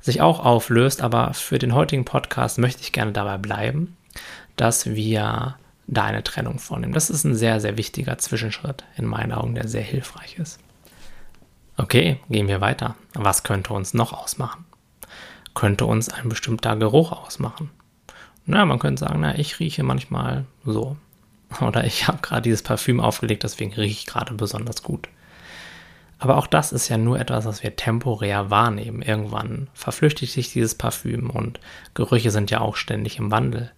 sich 0.00 0.20
auch 0.20 0.44
auflöst. 0.44 1.00
Aber 1.00 1.32
für 1.32 1.58
den 1.58 1.74
heutigen 1.74 2.04
Podcast 2.04 2.58
möchte 2.58 2.82
ich 2.82 2.92
gerne 2.92 3.12
dabei 3.12 3.38
bleiben, 3.38 3.96
dass 4.56 4.86
wir 4.86 5.56
da 5.86 6.04
eine 6.04 6.22
Trennung 6.22 6.58
vornehmen. 6.58 6.92
Das 6.92 7.08
ist 7.08 7.24
ein 7.24 7.34
sehr, 7.34 7.58
sehr 7.58 7.78
wichtiger 7.78 8.18
Zwischenschritt 8.18 8.84
in 8.98 9.06
meinen 9.06 9.32
Augen, 9.32 9.54
der 9.54 9.66
sehr 9.66 9.82
hilfreich 9.82 10.36
ist. 10.38 10.58
Okay, 11.78 12.20
gehen 12.28 12.48
wir 12.48 12.60
weiter. 12.60 12.96
Was 13.14 13.44
könnte 13.44 13.72
uns 13.72 13.94
noch 13.94 14.12
ausmachen? 14.12 14.66
Könnte 15.56 15.86
uns 15.86 16.10
ein 16.10 16.28
bestimmter 16.28 16.76
Geruch 16.76 17.12
ausmachen? 17.12 17.70
Na, 18.44 18.66
man 18.66 18.78
könnte 18.78 19.00
sagen, 19.00 19.20
na, 19.20 19.38
ich 19.38 19.58
rieche 19.58 19.82
manchmal 19.82 20.44
so. 20.66 20.98
Oder 21.62 21.84
ich 21.84 22.06
habe 22.06 22.18
gerade 22.20 22.42
dieses 22.42 22.62
Parfüm 22.62 23.00
aufgelegt, 23.00 23.42
deswegen 23.42 23.72
rieche 23.72 24.00
ich 24.00 24.06
gerade 24.06 24.34
besonders 24.34 24.82
gut. 24.82 25.08
Aber 26.18 26.36
auch 26.36 26.46
das 26.46 26.72
ist 26.72 26.90
ja 26.90 26.98
nur 26.98 27.18
etwas, 27.18 27.46
was 27.46 27.62
wir 27.62 27.74
temporär 27.74 28.50
wahrnehmen. 28.50 29.00
Irgendwann 29.00 29.68
verflüchtigt 29.72 30.34
sich 30.34 30.52
dieses 30.52 30.74
Parfüm 30.74 31.30
und 31.30 31.58
Gerüche 31.94 32.30
sind 32.30 32.50
ja 32.50 32.60
auch 32.60 32.76
ständig 32.76 33.18
im 33.18 33.30
Wandel. 33.30 33.72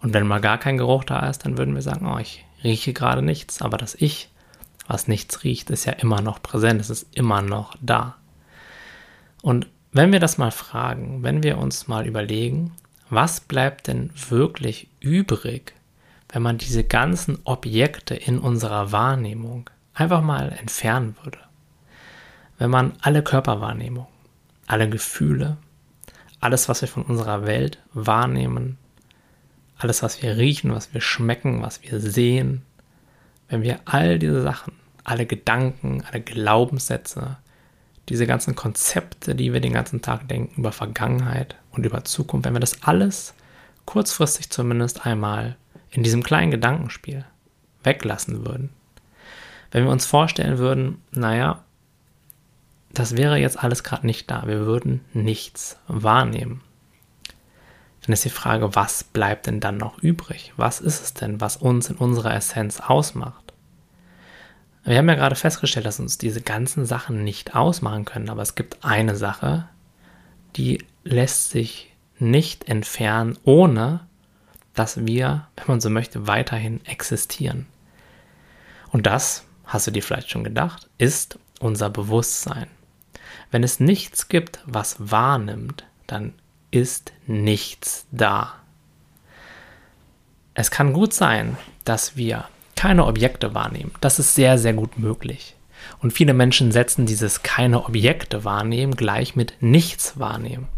Und 0.00 0.14
wenn 0.14 0.26
mal 0.26 0.40
gar 0.40 0.56
kein 0.56 0.78
Geruch 0.78 1.04
da 1.04 1.28
ist, 1.28 1.44
dann 1.44 1.58
würden 1.58 1.74
wir 1.74 1.82
sagen, 1.82 2.10
oh, 2.10 2.18
ich 2.18 2.46
rieche 2.64 2.94
gerade 2.94 3.20
nichts. 3.20 3.60
Aber 3.60 3.76
das 3.76 3.94
Ich, 3.94 4.30
was 4.86 5.08
nichts 5.08 5.44
riecht, 5.44 5.68
ist 5.68 5.84
ja 5.84 5.92
immer 5.92 6.22
noch 6.22 6.40
präsent, 6.40 6.80
es 6.80 6.88
ist 6.88 7.14
immer 7.14 7.42
noch 7.42 7.76
da. 7.82 8.16
Und 9.42 9.66
wenn 9.92 10.12
wir 10.12 10.20
das 10.20 10.38
mal 10.38 10.50
fragen, 10.50 11.22
wenn 11.22 11.42
wir 11.42 11.58
uns 11.58 11.88
mal 11.88 12.06
überlegen, 12.06 12.72
was 13.10 13.40
bleibt 13.40 13.86
denn 13.86 14.10
wirklich 14.28 14.88
übrig, 15.00 15.74
wenn 16.28 16.42
man 16.42 16.58
diese 16.58 16.84
ganzen 16.84 17.38
Objekte 17.44 18.14
in 18.14 18.38
unserer 18.38 18.92
Wahrnehmung 18.92 19.70
einfach 19.94 20.20
mal 20.20 20.52
entfernen 20.52 21.16
würde? 21.22 21.38
wenn 22.58 22.70
man 22.70 22.92
alle 23.00 23.22
Körperwahrnehmung, 23.22 24.06
alle 24.66 24.88
Gefühle, 24.88 25.56
alles, 26.40 26.68
was 26.68 26.82
wir 26.82 26.88
von 26.88 27.04
unserer 27.04 27.46
Welt 27.46 27.78
wahrnehmen, 27.92 28.76
alles, 29.78 30.02
was 30.02 30.22
wir 30.22 30.36
riechen, 30.36 30.74
was 30.74 30.92
wir 30.92 31.00
schmecken, 31.00 31.62
was 31.62 31.82
wir 31.82 32.00
sehen, 32.00 32.62
wenn 33.48 33.62
wir 33.62 33.80
all 33.84 34.18
diese 34.18 34.42
Sachen, 34.42 34.74
alle 35.04 35.24
Gedanken, 35.24 36.02
alle 36.10 36.20
Glaubenssätze, 36.20 37.38
diese 38.08 38.26
ganzen 38.26 38.54
Konzepte, 38.54 39.34
die 39.34 39.52
wir 39.52 39.60
den 39.60 39.72
ganzen 39.72 40.02
Tag 40.02 40.28
denken 40.28 40.60
über 40.60 40.72
Vergangenheit 40.72 41.56
und 41.70 41.84
über 41.84 42.04
Zukunft, 42.04 42.46
wenn 42.46 42.54
wir 42.54 42.60
das 42.60 42.82
alles 42.82 43.34
kurzfristig 43.84 44.50
zumindest 44.50 45.06
einmal 45.06 45.56
in 45.90 46.02
diesem 46.02 46.22
kleinen 46.22 46.50
Gedankenspiel 46.50 47.24
weglassen 47.82 48.46
würden, 48.46 48.70
wenn 49.70 49.84
wir 49.84 49.92
uns 49.92 50.06
vorstellen 50.06 50.58
würden, 50.58 51.02
naja, 51.10 51.64
das 52.90 53.16
wäre 53.16 53.36
jetzt 53.36 53.62
alles 53.62 53.84
gerade 53.84 54.06
nicht 54.06 54.30
da. 54.30 54.46
Wir 54.46 54.60
würden 54.60 55.04
nichts 55.12 55.78
wahrnehmen. 55.88 56.62
Dann 58.02 58.14
ist 58.14 58.24
die 58.24 58.30
Frage, 58.30 58.74
was 58.74 59.04
bleibt 59.04 59.46
denn 59.46 59.60
dann 59.60 59.76
noch 59.76 59.98
übrig? 59.98 60.54
Was 60.56 60.80
ist 60.80 61.02
es 61.02 61.14
denn, 61.14 61.40
was 61.40 61.58
uns 61.58 61.90
in 61.90 61.96
unserer 61.96 62.34
Essenz 62.34 62.80
ausmacht? 62.80 63.47
Wir 64.88 64.96
haben 64.96 65.08
ja 65.10 65.16
gerade 65.16 65.36
festgestellt, 65.36 65.84
dass 65.84 66.00
uns 66.00 66.16
diese 66.16 66.40
ganzen 66.40 66.86
Sachen 66.86 67.22
nicht 67.22 67.54
ausmachen 67.54 68.06
können, 68.06 68.30
aber 68.30 68.40
es 68.40 68.54
gibt 68.54 68.86
eine 68.86 69.16
Sache, 69.16 69.68
die 70.56 70.82
lässt 71.04 71.50
sich 71.50 71.94
nicht 72.18 72.70
entfernen, 72.70 73.36
ohne 73.44 74.00
dass 74.72 75.04
wir, 75.04 75.46
wenn 75.56 75.66
man 75.66 75.80
so 75.82 75.90
möchte, 75.90 76.26
weiterhin 76.26 76.82
existieren. 76.86 77.66
Und 78.90 79.04
das, 79.04 79.44
hast 79.66 79.86
du 79.86 79.90
dir 79.90 80.02
vielleicht 80.02 80.30
schon 80.30 80.42
gedacht, 80.42 80.88
ist 80.96 81.38
unser 81.60 81.90
Bewusstsein. 81.90 82.68
Wenn 83.50 83.64
es 83.64 83.80
nichts 83.80 84.28
gibt, 84.30 84.60
was 84.64 84.96
wahrnimmt, 84.98 85.84
dann 86.06 86.32
ist 86.70 87.12
nichts 87.26 88.06
da. 88.10 88.54
Es 90.54 90.70
kann 90.70 90.94
gut 90.94 91.12
sein, 91.12 91.58
dass 91.84 92.16
wir 92.16 92.48
keine 92.78 93.06
Objekte 93.06 93.56
wahrnehmen. 93.56 93.90
Das 94.00 94.20
ist 94.20 94.36
sehr, 94.36 94.56
sehr 94.56 94.72
gut 94.72 95.00
möglich. 95.00 95.56
Und 96.00 96.12
viele 96.12 96.32
Menschen 96.32 96.70
setzen 96.70 97.06
dieses 97.06 97.42
keine 97.42 97.84
Objekte 97.84 98.44
wahrnehmen 98.44 98.94
gleich 98.94 99.34
mit 99.34 99.54
nichts 99.58 100.20
wahrnehmen. 100.20 100.68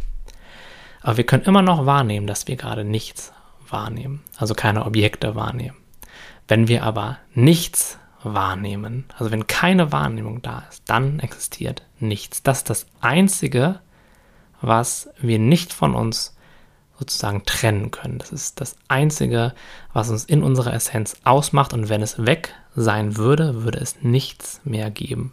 Aber 1.02 1.18
wir 1.18 1.24
können 1.24 1.44
immer 1.44 1.60
noch 1.60 1.84
wahrnehmen, 1.84 2.26
dass 2.26 2.48
wir 2.48 2.56
gerade 2.56 2.84
nichts 2.84 3.32
wahrnehmen, 3.68 4.22
also 4.38 4.54
keine 4.54 4.86
Objekte 4.86 5.34
wahrnehmen. 5.34 5.76
Wenn 6.48 6.68
wir 6.68 6.84
aber 6.84 7.18
nichts 7.34 7.98
wahrnehmen. 8.22 9.04
Also 9.18 9.30
wenn 9.30 9.46
keine 9.46 9.92
Wahrnehmung 9.92 10.40
da 10.40 10.64
ist, 10.70 10.84
dann 10.86 11.20
existiert 11.20 11.82
nichts. 11.98 12.42
Das 12.42 12.58
ist 12.58 12.70
das 12.70 12.86
Einzige, 13.02 13.80
was 14.62 15.10
wir 15.20 15.38
nicht 15.38 15.74
von 15.74 15.94
uns 15.94 16.34
sozusagen 17.00 17.44
trennen 17.44 17.90
können. 17.90 18.18
Das 18.18 18.30
ist 18.30 18.60
das 18.60 18.76
Einzige, 18.86 19.54
was 19.92 20.10
uns 20.10 20.24
in 20.24 20.44
unserer 20.44 20.72
Essenz 20.72 21.16
ausmacht. 21.24 21.72
Und 21.72 21.88
wenn 21.88 22.02
es 22.02 22.24
weg 22.24 22.54
sein 22.76 23.16
würde, 23.16 23.64
würde 23.64 23.80
es 23.80 23.96
nichts 24.02 24.60
mehr 24.62 24.90
geben. 24.92 25.32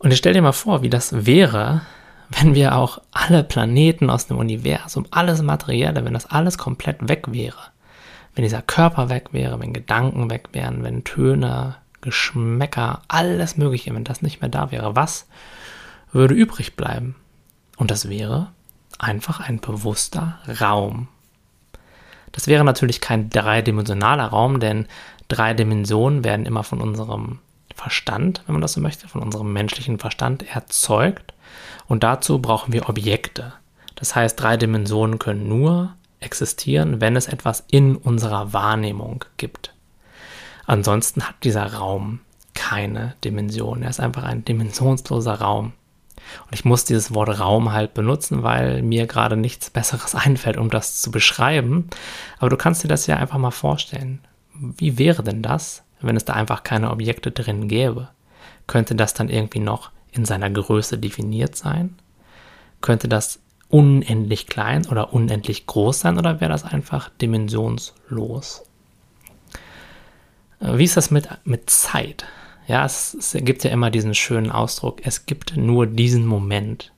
Und 0.00 0.10
ich 0.10 0.18
stell 0.18 0.32
dir 0.32 0.42
mal 0.42 0.52
vor, 0.52 0.82
wie 0.82 0.90
das 0.90 1.24
wäre, 1.24 1.82
wenn 2.30 2.56
wir 2.56 2.74
auch 2.74 3.00
alle 3.12 3.44
Planeten 3.44 4.10
aus 4.10 4.26
dem 4.26 4.38
Universum, 4.38 5.06
alles 5.12 5.40
Materielle, 5.42 6.04
wenn 6.04 6.14
das 6.14 6.26
alles 6.26 6.58
komplett 6.58 7.08
weg 7.08 7.26
wäre 7.28 7.74
wenn 8.34 8.42
dieser 8.42 8.62
Körper 8.62 9.08
weg 9.08 9.28
wäre, 9.32 9.60
wenn 9.60 9.72
Gedanken 9.72 10.30
weg 10.30 10.48
wären, 10.52 10.82
wenn 10.82 11.04
Töne, 11.04 11.76
Geschmäcker, 12.00 13.02
alles 13.08 13.56
Mögliche, 13.56 13.94
wenn 13.94 14.04
das 14.04 14.22
nicht 14.22 14.40
mehr 14.40 14.50
da 14.50 14.70
wäre, 14.70 14.96
was 14.96 15.26
würde 16.12 16.34
übrig 16.34 16.76
bleiben? 16.76 17.14
Und 17.76 17.90
das 17.90 18.08
wäre 18.08 18.52
einfach 18.98 19.40
ein 19.40 19.60
bewusster 19.60 20.38
Raum. 20.60 21.08
Das 22.32 22.46
wäre 22.46 22.64
natürlich 22.64 23.00
kein 23.00 23.30
dreidimensionaler 23.30 24.26
Raum, 24.26 24.60
denn 24.60 24.86
drei 25.28 25.54
Dimensionen 25.54 26.24
werden 26.24 26.46
immer 26.46 26.64
von 26.64 26.80
unserem 26.80 27.38
Verstand, 27.74 28.42
wenn 28.46 28.54
man 28.54 28.62
das 28.62 28.72
so 28.72 28.80
möchte, 28.80 29.08
von 29.08 29.22
unserem 29.22 29.52
menschlichen 29.52 29.98
Verstand 29.98 30.48
erzeugt. 30.54 31.34
Und 31.86 32.02
dazu 32.02 32.40
brauchen 32.40 32.72
wir 32.72 32.88
Objekte. 32.88 33.52
Das 33.94 34.14
heißt, 34.14 34.40
drei 34.40 34.56
Dimensionen 34.56 35.18
können 35.18 35.48
nur 35.48 35.94
existieren, 36.20 37.00
wenn 37.00 37.16
es 37.16 37.28
etwas 37.28 37.64
in 37.70 37.96
unserer 37.96 38.52
Wahrnehmung 38.52 39.24
gibt. 39.36 39.74
Ansonsten 40.66 41.22
hat 41.22 41.36
dieser 41.44 41.74
Raum 41.74 42.20
keine 42.54 43.14
Dimension. 43.24 43.82
Er 43.82 43.90
ist 43.90 44.00
einfach 44.00 44.24
ein 44.24 44.44
dimensionsloser 44.44 45.34
Raum. 45.34 45.72
Und 46.46 46.52
ich 46.52 46.64
muss 46.64 46.84
dieses 46.84 47.14
Wort 47.14 47.40
Raum 47.40 47.72
halt 47.72 47.94
benutzen, 47.94 48.42
weil 48.42 48.82
mir 48.82 49.06
gerade 49.06 49.36
nichts 49.36 49.70
Besseres 49.70 50.14
einfällt, 50.14 50.56
um 50.56 50.70
das 50.70 51.00
zu 51.00 51.10
beschreiben. 51.10 51.88
Aber 52.38 52.50
du 52.50 52.56
kannst 52.56 52.84
dir 52.84 52.88
das 52.88 53.06
ja 53.06 53.16
einfach 53.16 53.38
mal 53.38 53.50
vorstellen. 53.50 54.20
Wie 54.54 54.98
wäre 54.98 55.22
denn 55.22 55.42
das, 55.42 55.82
wenn 56.00 56.16
es 56.16 56.24
da 56.24 56.34
einfach 56.34 56.62
keine 56.62 56.90
Objekte 56.90 57.30
drin 57.30 57.68
gäbe? 57.68 58.08
Könnte 58.66 58.94
das 58.94 59.14
dann 59.14 59.28
irgendwie 59.28 59.60
noch 59.60 59.90
in 60.12 60.24
seiner 60.24 60.50
Größe 60.50 60.98
definiert 60.98 61.56
sein? 61.56 61.96
Könnte 62.80 63.08
das 63.08 63.40
unendlich 63.68 64.46
klein 64.46 64.86
oder 64.86 65.12
unendlich 65.12 65.66
groß 65.66 66.00
sein 66.00 66.18
oder 66.18 66.40
wäre 66.40 66.52
das 66.52 66.64
einfach 66.64 67.10
dimensionslos? 67.20 68.62
Äh, 70.60 70.78
wie 70.78 70.84
ist 70.84 70.96
das 70.96 71.10
mit, 71.10 71.28
mit 71.44 71.70
Zeit? 71.70 72.26
Ja, 72.66 72.84
es, 72.84 73.14
es 73.14 73.32
gibt 73.40 73.64
ja 73.64 73.70
immer 73.70 73.90
diesen 73.90 74.14
schönen 74.14 74.50
Ausdruck, 74.50 75.00
es 75.04 75.26
gibt 75.26 75.56
nur 75.56 75.86
diesen 75.86 76.26
Moment. 76.26 76.92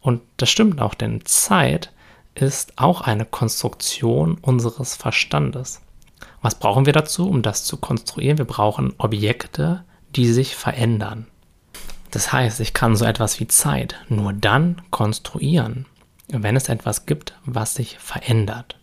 Und 0.00 0.22
das 0.36 0.50
stimmt 0.50 0.80
auch, 0.80 0.94
denn 0.94 1.24
Zeit 1.24 1.92
ist 2.34 2.78
auch 2.78 3.02
eine 3.02 3.24
Konstruktion 3.24 4.38
unseres 4.40 4.96
Verstandes. 4.96 5.80
Was 6.40 6.56
brauchen 6.56 6.86
wir 6.86 6.92
dazu, 6.92 7.28
um 7.28 7.42
das 7.42 7.64
zu 7.64 7.76
konstruieren? 7.76 8.38
Wir 8.38 8.44
brauchen 8.44 8.94
Objekte, 8.98 9.84
die 10.16 10.26
sich 10.26 10.56
verändern. 10.56 11.26
Das 12.10 12.32
heißt, 12.32 12.60
ich 12.60 12.74
kann 12.74 12.96
so 12.96 13.04
etwas 13.04 13.38
wie 13.38 13.46
Zeit 13.46 13.96
nur 14.08 14.32
dann 14.32 14.82
konstruieren, 14.90 15.86
wenn 16.28 16.56
es 16.56 16.68
etwas 16.68 17.06
gibt, 17.06 17.38
was 17.44 17.74
sich 17.74 17.98
verändert. 17.98 18.78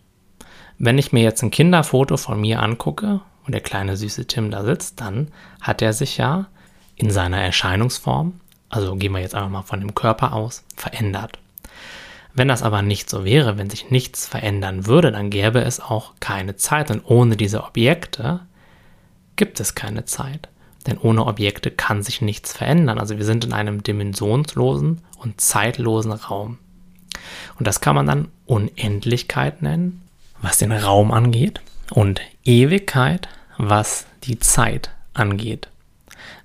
Wenn 0.78 0.98
ich 0.98 1.12
mir 1.12 1.22
jetzt 1.22 1.42
ein 1.42 1.50
Kinderfoto 1.50 2.16
von 2.16 2.40
mir 2.40 2.60
angucke 2.60 3.20
und 3.46 3.52
der 3.52 3.60
kleine 3.60 3.96
süße 3.96 4.26
Tim 4.26 4.50
da 4.50 4.64
sitzt, 4.64 5.00
dann 5.00 5.28
hat 5.60 5.82
er 5.82 5.92
sich 5.92 6.16
ja 6.16 6.46
in 6.96 7.10
seiner 7.10 7.38
Erscheinungsform, 7.38 8.40
also 8.68 8.96
gehen 8.96 9.12
wir 9.12 9.20
jetzt 9.20 9.34
einfach 9.34 9.50
mal 9.50 9.62
von 9.62 9.80
dem 9.80 9.94
Körper 9.94 10.32
aus, 10.32 10.64
verändert. 10.76 11.38
Wenn 12.32 12.48
das 12.48 12.62
aber 12.62 12.82
nicht 12.82 13.10
so 13.10 13.24
wäre, 13.24 13.58
wenn 13.58 13.70
sich 13.70 13.90
nichts 13.90 14.26
verändern 14.26 14.86
würde, 14.86 15.10
dann 15.10 15.30
gäbe 15.30 15.60
es 15.60 15.80
auch 15.80 16.12
keine 16.20 16.56
Zeit. 16.56 16.90
Und 16.90 17.02
ohne 17.04 17.36
diese 17.36 17.64
Objekte 17.64 18.40
gibt 19.36 19.58
es 19.58 19.74
keine 19.74 20.04
Zeit. 20.04 20.48
Denn 20.86 20.96
ohne 20.98 21.26
Objekte 21.26 21.70
kann 21.70 22.02
sich 22.02 22.20
nichts 22.20 22.52
verändern. 22.52 22.98
Also 22.98 23.18
wir 23.18 23.24
sind 23.24 23.44
in 23.44 23.52
einem 23.52 23.82
dimensionslosen 23.82 25.02
und 25.18 25.40
zeitlosen 25.40 26.12
Raum. 26.12 26.58
Und 27.58 27.66
das 27.66 27.80
kann 27.80 27.96
man 27.96 28.06
dann 28.06 28.28
Unendlichkeit 28.46 29.60
nennen, 29.60 30.02
was 30.40 30.58
den 30.58 30.72
Raum 30.72 31.10
angeht, 31.12 31.60
und 31.90 32.20
Ewigkeit, 32.44 33.28
was 33.58 34.06
die 34.24 34.38
Zeit 34.38 34.90
angeht. 35.14 35.68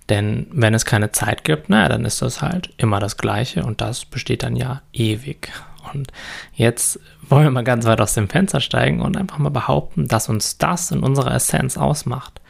Denn 0.10 0.48
wenn 0.52 0.74
es 0.74 0.86
keine 0.86 1.12
Zeit 1.12 1.44
gibt, 1.44 1.70
naja, 1.70 1.90
dann 1.90 2.06
ist 2.06 2.22
das 2.22 2.42
halt 2.42 2.72
immer 2.78 3.00
das 3.00 3.18
Gleiche 3.18 3.64
und 3.64 3.82
das 3.82 4.06
besteht 4.06 4.44
dann 4.44 4.56
ja 4.56 4.82
ewig. 4.94 5.52
Und 5.94 6.12
jetzt 6.54 7.00
wollen 7.22 7.44
wir 7.44 7.52
mal 7.52 7.64
ganz 7.64 7.86
weit 7.86 8.02
aus 8.02 8.14
dem 8.14 8.30
Fenster 8.30 8.60
steigen 8.60 9.02
und 9.02 9.18
einfach 9.18 9.38
mal 9.38 9.50
behaupten, 9.50 10.08
dass 10.08 10.30
uns 10.30 10.58
das 10.58 10.92
in 10.92 11.02
unserer 11.02 11.34
Essenz 11.34 11.78
ausmacht. 11.78 12.42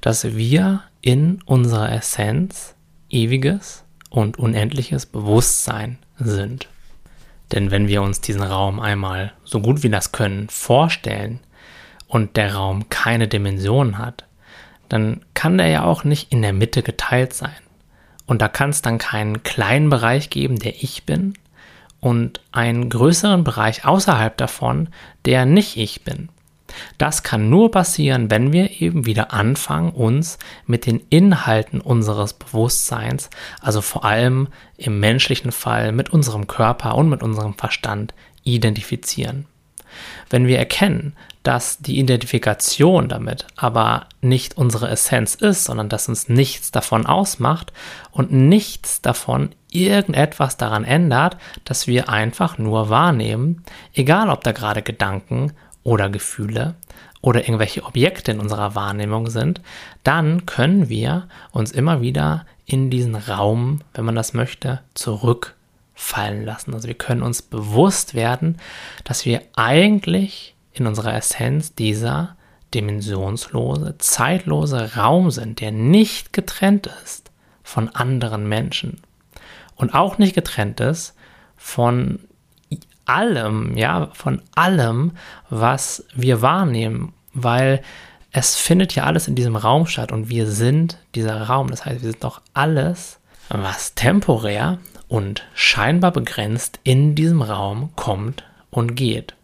Dass 0.00 0.36
wir 0.36 0.82
in 1.00 1.40
unserer 1.46 1.92
Essenz 1.92 2.74
ewiges 3.08 3.84
und 4.10 4.38
unendliches 4.38 5.06
Bewusstsein 5.06 5.98
sind. 6.18 6.68
Denn 7.52 7.70
wenn 7.70 7.86
wir 7.86 8.02
uns 8.02 8.20
diesen 8.20 8.42
Raum 8.42 8.80
einmal 8.80 9.32
so 9.44 9.60
gut 9.60 9.82
wie 9.82 9.90
das 9.90 10.10
können 10.10 10.48
vorstellen 10.48 11.40
und 12.08 12.36
der 12.36 12.54
Raum 12.54 12.88
keine 12.88 13.28
Dimension 13.28 13.98
hat, 13.98 14.24
dann 14.88 15.24
kann 15.34 15.58
der 15.58 15.68
ja 15.68 15.84
auch 15.84 16.04
nicht 16.04 16.32
in 16.32 16.42
der 16.42 16.52
Mitte 16.52 16.82
geteilt 16.82 17.32
sein. 17.32 17.56
Und 18.26 18.42
da 18.42 18.48
kann 18.48 18.70
es 18.70 18.82
dann 18.82 18.98
keinen 18.98 19.42
kleinen 19.42 19.90
Bereich 19.90 20.30
geben, 20.30 20.58
der 20.58 20.82
ich 20.82 21.04
bin, 21.04 21.34
und 22.00 22.40
einen 22.52 22.88
größeren 22.88 23.42
Bereich 23.42 23.84
außerhalb 23.84 24.36
davon, 24.36 24.88
der 25.24 25.46
nicht 25.46 25.76
ich 25.76 26.04
bin. 26.04 26.28
Das 26.98 27.22
kann 27.22 27.48
nur 27.48 27.70
passieren, 27.70 28.30
wenn 28.30 28.52
wir 28.52 28.80
eben 28.80 29.06
wieder 29.06 29.32
anfangen, 29.32 29.90
uns 29.90 30.38
mit 30.66 30.86
den 30.86 31.00
Inhalten 31.10 31.80
unseres 31.80 32.34
Bewusstseins, 32.34 33.30
also 33.60 33.80
vor 33.80 34.04
allem 34.04 34.48
im 34.76 35.00
menschlichen 35.00 35.52
Fall 35.52 35.92
mit 35.92 36.10
unserem 36.10 36.46
Körper 36.46 36.96
und 36.96 37.08
mit 37.08 37.22
unserem 37.22 37.54
Verstand, 37.54 38.14
identifizieren. 38.42 39.46
Wenn 40.30 40.46
wir 40.46 40.58
erkennen, 40.58 41.14
dass 41.42 41.78
die 41.78 41.98
Identifikation 42.00 43.08
damit 43.08 43.46
aber 43.54 44.06
nicht 44.20 44.56
unsere 44.56 44.88
Essenz 44.88 45.36
ist, 45.36 45.64
sondern 45.64 45.88
dass 45.88 46.08
uns 46.08 46.28
nichts 46.28 46.72
davon 46.72 47.06
ausmacht 47.06 47.72
und 48.10 48.32
nichts 48.32 49.00
davon 49.00 49.50
irgendetwas 49.70 50.56
daran 50.56 50.82
ändert, 50.82 51.36
dass 51.64 51.86
wir 51.86 52.08
einfach 52.08 52.58
nur 52.58 52.90
wahrnehmen, 52.90 53.62
egal 53.94 54.28
ob 54.30 54.42
da 54.42 54.50
gerade 54.52 54.82
Gedanken 54.82 55.52
oder 55.84 56.08
Gefühle 56.08 56.74
oder 57.20 57.42
irgendwelche 57.42 57.84
Objekte 57.84 58.32
in 58.32 58.40
unserer 58.40 58.74
Wahrnehmung 58.74 59.30
sind, 59.30 59.60
dann 60.02 60.46
können 60.46 60.88
wir 60.88 61.28
uns 61.52 61.70
immer 61.70 62.00
wieder 62.00 62.44
in 62.64 62.90
diesen 62.90 63.14
Raum, 63.14 63.82
wenn 63.94 64.04
man 64.04 64.16
das 64.16 64.34
möchte, 64.34 64.80
zurückfallen 65.96 66.44
lassen. 66.44 66.74
Also 66.74 66.88
wir 66.88 66.94
können 66.94 67.22
uns 67.22 67.42
bewusst 67.42 68.14
werden, 68.14 68.58
dass 69.04 69.24
wir 69.24 69.42
eigentlich 69.56 70.54
in 70.72 70.86
unserer 70.86 71.14
Essenz 71.14 71.74
dieser 71.74 72.36
dimensionslose, 72.74 73.96
zeitlose 73.98 74.96
Raum 74.96 75.30
sind, 75.30 75.60
der 75.60 75.72
nicht 75.72 76.32
getrennt 76.32 76.90
ist 77.04 77.30
von 77.62 77.88
anderen 77.88 78.48
Menschen 78.48 79.00
und 79.76 79.94
auch 79.94 80.18
nicht 80.18 80.34
getrennt 80.34 80.80
ist 80.80 81.14
von 81.56 82.20
allem, 83.06 83.76
ja, 83.76 84.08
von 84.12 84.42
allem, 84.54 85.12
was 85.48 86.04
wir 86.14 86.42
wahrnehmen, 86.42 87.14
weil 87.32 87.82
es 88.32 88.56
findet 88.56 88.94
ja 88.94 89.04
alles 89.04 89.28
in 89.28 89.34
diesem 89.36 89.56
Raum 89.56 89.86
statt 89.86 90.12
und 90.12 90.28
wir 90.28 90.46
sind 90.46 90.98
dieser 91.14 91.42
Raum. 91.42 91.68
Das 91.68 91.86
heißt, 91.86 92.02
wir 92.02 92.10
sind 92.10 92.24
doch 92.24 92.42
alles, 92.52 93.18
was 93.48 93.94
temporär 93.94 94.78
und 95.08 95.46
scheinbar 95.54 96.12
begrenzt 96.12 96.80
in 96.84 97.14
diesem 97.14 97.42
Raum 97.42 97.90
kommt 97.96 98.44
und 98.70 98.96
geht. 98.96 99.34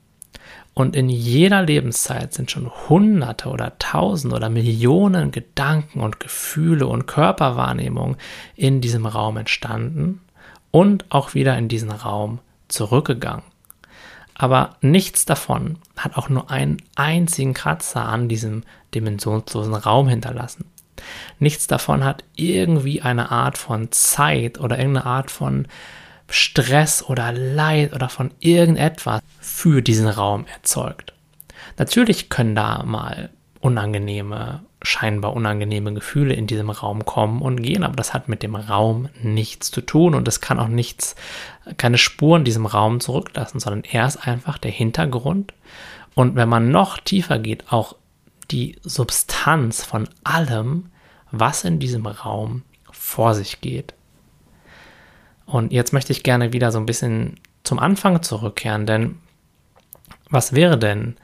Und 0.74 0.96
in 0.96 1.10
jeder 1.10 1.62
Lebenszeit 1.62 2.32
sind 2.32 2.50
schon 2.50 2.70
Hunderte 2.88 3.50
oder 3.50 3.78
Tausende 3.78 4.36
oder 4.36 4.48
Millionen 4.48 5.30
Gedanken 5.30 6.00
und 6.00 6.18
Gefühle 6.18 6.86
und 6.86 7.06
Körperwahrnehmungen 7.06 8.16
in 8.56 8.80
diesem 8.80 9.04
Raum 9.04 9.36
entstanden 9.36 10.22
und 10.70 11.04
auch 11.10 11.34
wieder 11.34 11.58
in 11.58 11.68
diesen 11.68 11.90
Raum 11.90 12.38
zurückgegangen. 12.68 13.44
Aber 14.34 14.76
nichts 14.80 15.26
davon 15.26 15.76
hat 15.96 16.16
auch 16.16 16.30
nur 16.30 16.50
einen 16.50 16.78
einzigen 16.96 17.52
Kratzer 17.52 18.06
an 18.06 18.28
diesem 18.28 18.62
dimensionslosen 18.94 19.74
Raum 19.74 20.08
hinterlassen. 20.08 20.64
Nichts 21.38 21.66
davon 21.66 22.04
hat 22.04 22.24
irgendwie 22.36 23.02
eine 23.02 23.30
Art 23.30 23.58
von 23.58 23.90
Zeit 23.92 24.60
oder 24.60 24.78
irgendeine 24.78 25.06
Art 25.06 25.30
von 25.30 25.66
Stress 26.28 27.02
oder 27.02 27.32
Leid 27.32 27.92
oder 27.92 28.08
von 28.08 28.30
irgendetwas 28.40 29.20
für 29.40 29.82
diesen 29.82 30.08
Raum 30.08 30.46
erzeugt. 30.46 31.12
Natürlich 31.78 32.30
können 32.30 32.54
da 32.54 32.82
mal 32.84 33.30
unangenehme, 33.60 34.60
scheinbar 34.82 35.34
unangenehme 35.34 35.94
Gefühle 35.94 36.34
in 36.34 36.46
diesem 36.46 36.70
Raum 36.70 37.04
kommen 37.04 37.42
und 37.42 37.62
gehen, 37.62 37.84
aber 37.84 37.94
das 37.94 38.12
hat 38.12 38.28
mit 38.28 38.42
dem 38.42 38.56
Raum 38.56 39.08
nichts 39.22 39.70
zu 39.70 39.80
tun 39.80 40.14
und 40.14 40.26
es 40.26 40.40
kann 40.40 40.58
auch 40.58 40.68
nichts, 40.68 41.14
keine 41.76 41.98
Spuren 41.98 42.44
diesem 42.44 42.66
Raum 42.66 43.00
zurücklassen, 43.00 43.60
sondern 43.60 43.84
er 43.84 44.06
ist 44.06 44.26
einfach 44.26 44.58
der 44.58 44.72
Hintergrund. 44.72 45.54
Und 46.14 46.34
wenn 46.34 46.48
man 46.48 46.70
noch 46.70 46.98
tiefer 46.98 47.38
geht, 47.38 47.72
auch 47.72 47.94
die 48.52 48.78
Substanz 48.82 49.82
von 49.82 50.08
allem, 50.22 50.90
was 51.30 51.64
in 51.64 51.78
diesem 51.78 52.06
Raum 52.06 52.62
vor 52.90 53.34
sich 53.34 53.60
geht. 53.60 53.94
Und 55.46 55.72
jetzt 55.72 55.92
möchte 55.92 56.12
ich 56.12 56.22
gerne 56.22 56.52
wieder 56.52 56.70
so 56.70 56.78
ein 56.78 56.86
bisschen 56.86 57.40
zum 57.64 57.78
Anfang 57.78 58.22
zurückkehren, 58.22 58.86
denn 58.86 59.18
was 60.30 60.52
wäre 60.52 60.78
denn, 60.78 61.16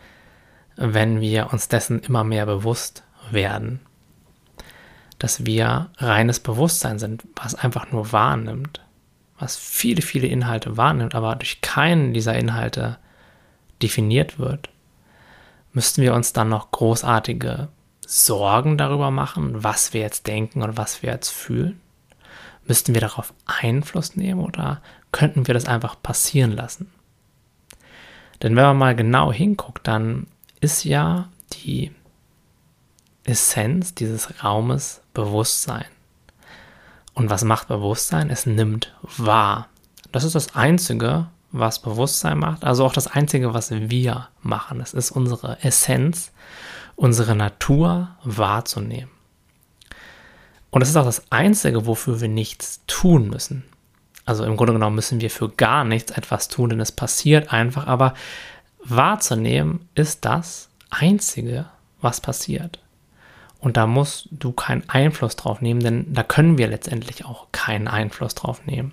wenn 0.77 1.21
wir 1.21 1.53
uns 1.53 1.69
dessen 1.69 2.01
immer 2.01 2.25
mehr 2.25 2.47
bewusst 2.47 3.05
werden? 3.31 3.81
Dass 5.19 5.47
wir 5.47 5.91
reines 5.99 6.41
Bewusstsein 6.41 6.99
sind, 6.99 7.25
was 7.37 7.55
einfach 7.55 7.91
nur 7.91 8.13
wahrnimmt, 8.13 8.81
was 9.39 9.57
viele, 9.57 10.03
viele 10.03 10.27
Inhalte 10.27 10.77
wahrnimmt, 10.77 11.15
aber 11.15 11.37
durch 11.37 11.61
keinen 11.61 12.13
dieser 12.13 12.35
Inhalte 12.35 12.99
definiert 13.83 14.39
wird. 14.39 14.69
Müssten 15.73 16.03
wir 16.03 16.15
uns 16.15 16.33
dann 16.33 16.49
noch 16.49 16.71
großartige 16.71 17.69
Sorgen 18.07 18.79
darüber 18.79 19.11
machen, 19.11 19.63
was 19.63 19.93
wir 19.93 20.01
jetzt 20.01 20.27
denken 20.27 20.63
und 20.63 20.77
was 20.77 21.03
wir 21.03 21.13
jetzt 21.13 21.29
fühlen? 21.29 21.81
Müssten 22.67 22.95
wir 22.95 23.01
darauf 23.01 23.33
Einfluss 23.47 24.17
nehmen 24.17 24.41
oder 24.41 24.83
könnten 25.13 25.47
wir 25.47 25.55
das 25.55 25.67
einfach 25.67 26.01
passieren 26.03 26.53
lassen? 26.53 26.91
Denn 28.43 28.57
wenn 28.57 28.65
man 28.65 28.77
mal 28.79 28.97
genau 28.97 29.33
hinguckt, 29.33 29.87
dann 29.87 30.27
ist 30.61 30.85
ja 30.85 31.29
die 31.53 31.93
Essenz 33.25 33.95
dieses 33.95 34.43
Raumes 34.43 35.03
Bewusstsein. 35.13 35.87
Und 37.15 37.31
was 37.31 37.45
macht 37.45 37.69
Bewusstsein? 37.69 38.31
Es 38.31 38.47
nimmt 38.47 38.95
wahr. 39.03 39.69
Das 40.13 40.25
ist 40.25 40.35
das 40.35 40.55
Einzige, 40.55 41.27
was 41.51 41.81
Bewusstsein 41.81 42.39
macht, 42.39 42.65
also 42.65 42.85
auch 42.85 42.93
das 42.93 43.07
Einzige, 43.07 43.55
was 43.55 43.71
wir 43.71 44.29
machen. 44.43 44.81
Es 44.81 44.95
ist 44.95 45.11
unsere 45.11 45.63
Essenz, 45.63 46.33
unsere 46.97 47.35
Natur 47.35 48.11
wahrzunehmen. 48.25 49.11
Und 50.71 50.83
es 50.83 50.91
ist 50.91 50.97
auch 50.97 51.05
das 51.05 51.33
Einzige, 51.33 51.87
wofür 51.87 52.21
wir 52.21 52.29
nichts 52.29 52.83
tun 52.87 53.31
müssen. 53.31 53.65
Also 54.27 54.45
im 54.45 54.59
Grunde 54.59 54.75
genommen 54.75 54.97
müssen 54.97 55.23
wir 55.23 55.31
für 55.31 55.49
gar 55.49 55.85
nichts 55.85 56.13
etwas 56.13 56.49
tun, 56.49 56.69
denn 56.69 56.81
es 56.81 56.93
passiert 56.93 57.51
einfach. 57.53 57.87
Aber 57.87 58.13
wahrzunehmen 58.85 59.89
ist 59.95 60.27
das 60.27 60.69
Einzige, 60.91 61.67
was 62.03 62.21
passiert. 62.21 62.79
Und 63.61 63.77
da 63.77 63.87
musst 63.87 64.29
du 64.31 64.53
keinen 64.53 64.89
Einfluss 64.89 65.37
drauf 65.37 65.63
nehmen, 65.63 65.81
denn 65.81 66.13
da 66.13 66.23
können 66.23 66.59
wir 66.59 66.69
letztendlich 66.69 67.25
auch 67.25 67.47
keinen 67.53 67.89
Einfluss 67.89 68.35
drauf 68.35 68.67
nehmen. 68.67 68.93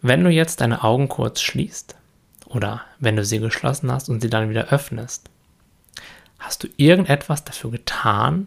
Wenn 0.00 0.22
du 0.22 0.30
jetzt 0.30 0.60
deine 0.60 0.84
Augen 0.84 1.08
kurz 1.08 1.40
schließt 1.40 1.96
oder 2.46 2.82
wenn 3.00 3.16
du 3.16 3.24
sie 3.24 3.40
geschlossen 3.40 3.90
hast 3.90 4.08
und 4.08 4.20
sie 4.20 4.30
dann 4.30 4.48
wieder 4.48 4.68
öffnest, 4.68 5.28
hast 6.38 6.62
du 6.62 6.68
irgendetwas 6.76 7.44
dafür 7.44 7.72
getan, 7.72 8.46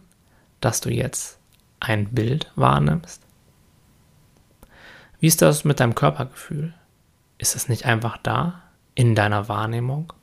dass 0.61 0.79
du 0.79 0.89
jetzt 0.89 1.39
ein 1.81 2.13
Bild 2.13 2.51
wahrnimmst? 2.55 3.21
Wie 5.19 5.27
ist 5.27 5.41
das 5.41 5.65
mit 5.65 5.79
deinem 5.79 5.93
Körpergefühl? 5.93 6.73
Ist 7.37 7.55
es 7.55 7.67
nicht 7.67 7.85
einfach 7.85 8.17
da, 8.17 8.61
in 8.95 9.13
deiner 9.13 9.49
Wahrnehmung? 9.49 10.13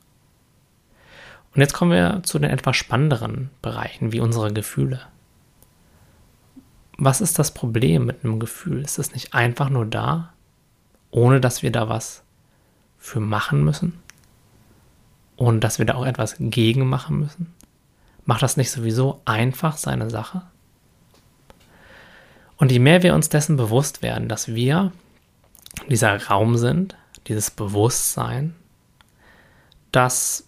Und 1.53 1.61
jetzt 1.61 1.73
kommen 1.73 1.91
wir 1.91 2.21
zu 2.23 2.39
den 2.39 2.49
etwas 2.49 2.75
spannenderen 2.75 3.49
Bereichen, 3.61 4.11
wie 4.11 4.19
unsere 4.19 4.51
Gefühle. 4.51 5.01
Was 6.97 7.21
ist 7.21 7.39
das 7.39 7.53
Problem 7.53 8.05
mit 8.05 8.23
einem 8.23 8.39
Gefühl? 8.39 8.81
Ist 8.81 8.99
es 8.99 9.13
nicht 9.13 9.33
einfach 9.33 9.69
nur 9.69 9.85
da, 9.85 10.33
ohne 11.11 11.41
dass 11.41 11.63
wir 11.63 11.71
da 11.71 11.89
was 11.89 12.23
für 12.97 13.19
machen 13.19 13.63
müssen 13.63 13.99
und 15.35 15.63
dass 15.63 15.79
wir 15.79 15.85
da 15.85 15.95
auch 15.95 16.05
etwas 16.05 16.35
gegen 16.39 16.87
machen 16.87 17.19
müssen? 17.19 17.53
Macht 18.25 18.43
das 18.43 18.57
nicht 18.57 18.71
sowieso 18.71 19.21
einfach 19.25 19.77
seine 19.77 20.09
Sache? 20.09 20.43
Und 22.57 22.71
je 22.71 22.79
mehr 22.79 23.03
wir 23.03 23.15
uns 23.15 23.29
dessen 23.29 23.55
bewusst 23.55 24.01
werden, 24.01 24.27
dass 24.27 24.49
wir 24.49 24.91
dieser 25.87 26.27
Raum 26.27 26.57
sind, 26.57 26.97
dieses 27.27 27.51
Bewusstsein, 27.51 28.55
das 29.91 30.45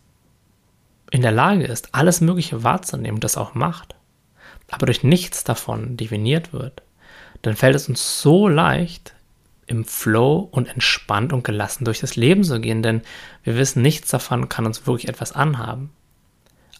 in 1.10 1.22
der 1.22 1.32
Lage 1.32 1.64
ist, 1.64 1.94
alles 1.94 2.22
Mögliche 2.22 2.64
wahrzunehmen 2.64 3.20
das 3.20 3.38
auch 3.38 3.54
macht, 3.54 3.96
aber 4.70 4.86
durch 4.86 5.04
nichts 5.04 5.44
davon 5.44 5.98
definiert 5.98 6.54
wird, 6.54 6.84
dann 7.42 7.56
fällt 7.56 7.76
es 7.76 7.90
uns 7.90 8.22
so 8.22 8.48
leicht, 8.48 9.14
im 9.72 9.86
Flow 9.86 10.50
und 10.52 10.68
entspannt 10.68 11.32
und 11.32 11.46
gelassen 11.46 11.86
durch 11.86 12.02
das 12.02 12.18
Leben 12.18 12.44
zu 12.44 12.60
gehen, 12.60 12.84
denn 12.84 13.02
wir 13.44 13.58
wissen, 13.58 13.82
nichts 13.82 14.10
davon 14.10 14.50
kann 14.50 14.66
uns 14.66 14.86
wirklich 14.86 15.08
etwas 15.08 15.32
anhaben. 15.32 15.92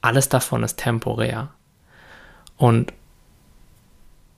Alles 0.02 0.28
davon 0.28 0.62
ist 0.62 0.76
temporär. 0.78 1.54
Und 2.58 2.92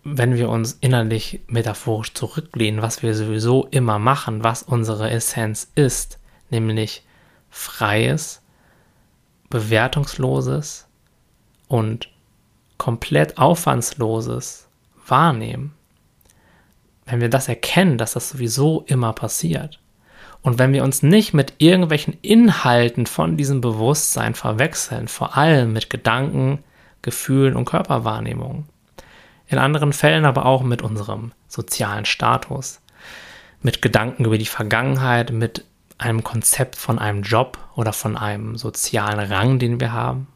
wenn 0.04 0.36
wir 0.36 0.50
uns 0.50 0.78
innerlich 0.82 1.42
metaphorisch 1.48 2.14
zurücklehnen, 2.14 2.84
was 2.84 3.02
wir 3.02 3.16
sowieso 3.16 3.66
immer 3.72 3.98
machen, 3.98 4.44
was 4.44 4.62
unsere 4.62 5.10
Essenz 5.10 5.72
ist, 5.74 6.20
nämlich 6.52 7.04
freies, 7.50 8.44
bewertungsloses 9.50 10.86
und 11.68 12.10
komplett 12.78 13.40
aufwandsloses 13.40 14.68
Wahrnehmen, 15.08 15.74
wenn 17.06 17.22
wir 17.22 17.30
das 17.30 17.48
erkennen, 17.48 17.98
dass 17.98 18.14
das 18.14 18.30
sowieso 18.30 18.84
immer 18.88 19.14
passiert, 19.14 19.80
und 20.44 20.60
wenn 20.60 20.74
wir 20.74 20.84
uns 20.84 21.02
nicht 21.02 21.34
mit 21.34 21.54
irgendwelchen 21.58 22.18
Inhalten 22.22 23.06
von 23.06 23.38
diesem 23.38 23.62
Bewusstsein 23.62 24.36
verwechseln, 24.36 25.08
vor 25.08 25.38
allem 25.38 25.72
mit 25.72 25.90
Gedanken, 25.90 26.60
Gefühlen 27.02 27.56
und 27.56 27.66
Körperwahrnehmungen, 27.66 28.66
in 29.48 29.58
anderen 29.58 29.94
Fällen 29.94 30.26
aber 30.26 30.46
auch 30.46 30.62
mit 30.62 30.82
unserem 30.82 31.32
sozialen 31.48 32.04
Status, 32.04 32.82
mit 33.62 33.82
Gedanken 33.82 34.26
über 34.26 34.38
die 34.38 34.46
Vergangenheit, 34.46 35.32
mit 35.32 35.64
einem 35.98 36.24
Konzept 36.26 36.76
von 36.76 37.00
einem 37.00 37.24
Job 37.24 37.58
oder 37.76 37.94
von 37.94 38.18
einem 38.18 38.58
sozialen 38.58 39.20
Rang, 39.20 39.60
den 39.60 39.80
wir 39.80 39.94
haben. 39.94 40.28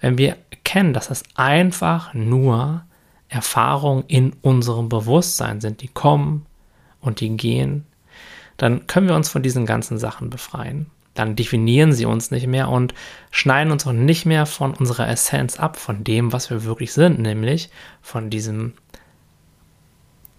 Wenn 0.00 0.18
wir 0.18 0.36
erkennen, 0.50 0.92
dass 0.92 1.08
das 1.08 1.22
einfach 1.34 2.12
nur 2.12 2.84
Erfahrungen 3.32 4.04
in 4.08 4.34
unserem 4.42 4.88
Bewusstsein 4.88 5.60
sind, 5.60 5.80
die 5.80 5.88
kommen 5.88 6.44
und 7.00 7.20
die 7.20 7.36
gehen, 7.36 7.86
dann 8.58 8.86
können 8.86 9.08
wir 9.08 9.16
uns 9.16 9.30
von 9.30 9.42
diesen 9.42 9.64
ganzen 9.64 9.98
Sachen 9.98 10.28
befreien. 10.28 10.86
Dann 11.14 11.34
definieren 11.34 11.92
sie 11.92 12.04
uns 12.04 12.30
nicht 12.30 12.46
mehr 12.46 12.68
und 12.68 12.94
schneiden 13.30 13.72
uns 13.72 13.86
auch 13.86 13.92
nicht 13.92 14.26
mehr 14.26 14.46
von 14.46 14.74
unserer 14.74 15.08
Essenz 15.08 15.58
ab, 15.58 15.76
von 15.76 16.04
dem, 16.04 16.32
was 16.32 16.50
wir 16.50 16.64
wirklich 16.64 16.92
sind, 16.92 17.18
nämlich 17.20 17.70
von 18.02 18.30
diesem 18.30 18.74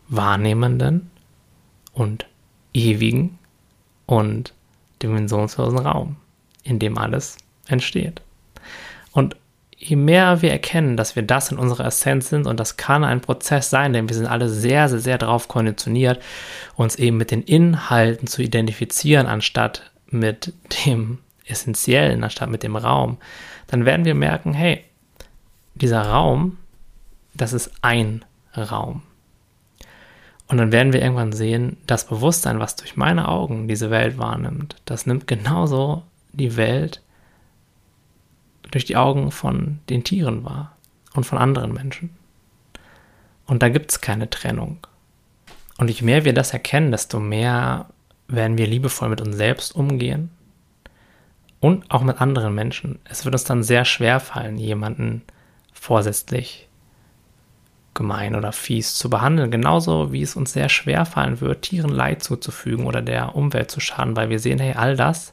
wahrnehmenden 0.08 1.10
und 1.94 2.28
ewigen 2.74 3.40
und 4.06 4.54
dimensionslosen 5.02 5.80
Raum, 5.80 6.16
in 6.64 6.80
dem 6.80 6.98
alles 6.98 7.38
entsteht. 7.68 8.22
Und 9.12 9.36
je 9.84 9.96
mehr 9.96 10.42
wir 10.42 10.52
erkennen, 10.52 10.98
dass 10.98 11.16
wir 11.16 11.24
das 11.24 11.52
in 11.52 11.58
unserer 11.58 11.86
Essenz 11.86 12.30
sind, 12.30 12.48
und 12.48 12.60
das 12.60 12.78
kann 12.78 13.04
ein 13.04 13.22
Prozess 13.22 13.70
sein, 13.70 13.94
denn 13.94 14.08
wir 14.08 14.16
sind 14.16 14.28
alle 14.28 14.50
sehr, 14.50 14.88
sehr, 14.90 15.00
sehr 15.00 15.18
darauf 15.18 15.48
konditioniert, 15.48 16.22
uns 16.76 16.96
eben 16.96 17.18
mit 17.18 17.32
den 17.32 17.42
Inhalten 17.42 18.28
zu 18.28 18.42
identifizieren, 18.42 19.28
anstatt 19.28 19.92
mit 20.08 20.54
dem 20.86 21.20
Essentiellen, 21.46 22.24
anstatt 22.24 22.50
mit 22.50 22.64
dem 22.64 22.76
Raum, 22.76 23.18
dann 23.68 23.86
werden 23.86 24.06
wir 24.06 24.16
merken, 24.16 24.54
hey, 24.54 24.84
dieser 25.76 26.02
Raum, 26.04 26.58
das 27.34 27.52
ist 27.54 27.72
ein 27.82 28.24
Raum. 28.56 29.02
Und 30.48 30.58
dann 30.58 30.72
werden 30.72 30.94
wir 30.94 31.02
irgendwann 31.02 31.34
sehen, 31.34 31.78
das 31.88 32.06
Bewusstsein, 32.06 32.60
was 32.60 32.76
durch 32.76 32.96
meine 32.96 33.28
Augen 33.28 33.68
diese 33.68 33.90
Welt 33.90 34.18
wahrnimmt, 34.18 34.76
das 34.86 35.06
nimmt 35.06 35.28
genauso 35.28 36.04
die 36.32 36.56
Welt 36.58 37.02
durch 38.74 38.86
die 38.86 38.98
Augen 38.98 39.32
von 39.32 39.80
den 39.90 40.04
Tieren 40.04 40.44
wahr 40.44 40.76
und 41.14 41.26
von 41.26 41.38
anderen 41.38 41.74
Menschen. 41.74 42.10
Und 43.46 43.62
da 43.62 43.70
gibt 43.70 43.92
es 43.92 44.02
keine 44.02 44.30
Trennung. 44.30 44.80
Und 45.78 45.90
je 45.90 46.06
mehr 46.06 46.26
wir 46.26 46.34
das 46.34 46.54
erkennen, 46.54 46.92
desto 46.92 47.20
mehr 47.20 47.88
werden 48.28 48.58
wir 48.58 48.68
liebevoll 48.68 49.10
mit 49.10 49.22
uns 49.22 49.36
selbst 49.36 49.76
umgehen 49.76 50.32
und 51.60 51.90
auch 51.92 52.04
mit 52.04 52.20
anderen 52.20 52.56
Menschen. 52.56 53.00
Es 53.06 53.26
wird 53.26 53.36
uns 53.36 53.44
dann 53.44 53.64
sehr 53.64 53.86
schwer 53.86 54.20
fallen, 54.20 54.58
jemanden 54.58 55.24
vorsätzlich 55.72 56.68
gemein 57.94 58.36
oder 58.36 58.52
fies 58.52 58.96
zu 58.96 59.10
behandeln, 59.10 59.52
genauso 59.52 60.12
wie 60.12 60.24
es 60.24 60.36
uns 60.36 60.54
sehr 60.54 60.70
schwer 60.70 61.06
fallen 61.06 61.42
wird, 61.42 61.64
Tieren 61.64 61.92
Leid 61.92 62.24
zuzufügen 62.24 62.88
oder 62.88 63.04
der 63.04 63.36
Umwelt 63.36 63.70
zu 63.70 63.80
schaden, 63.80 64.16
weil 64.16 64.30
wir 64.30 64.40
sehen, 64.40 64.60
hey, 64.60 64.74
all 64.74 64.96
das 64.96 65.32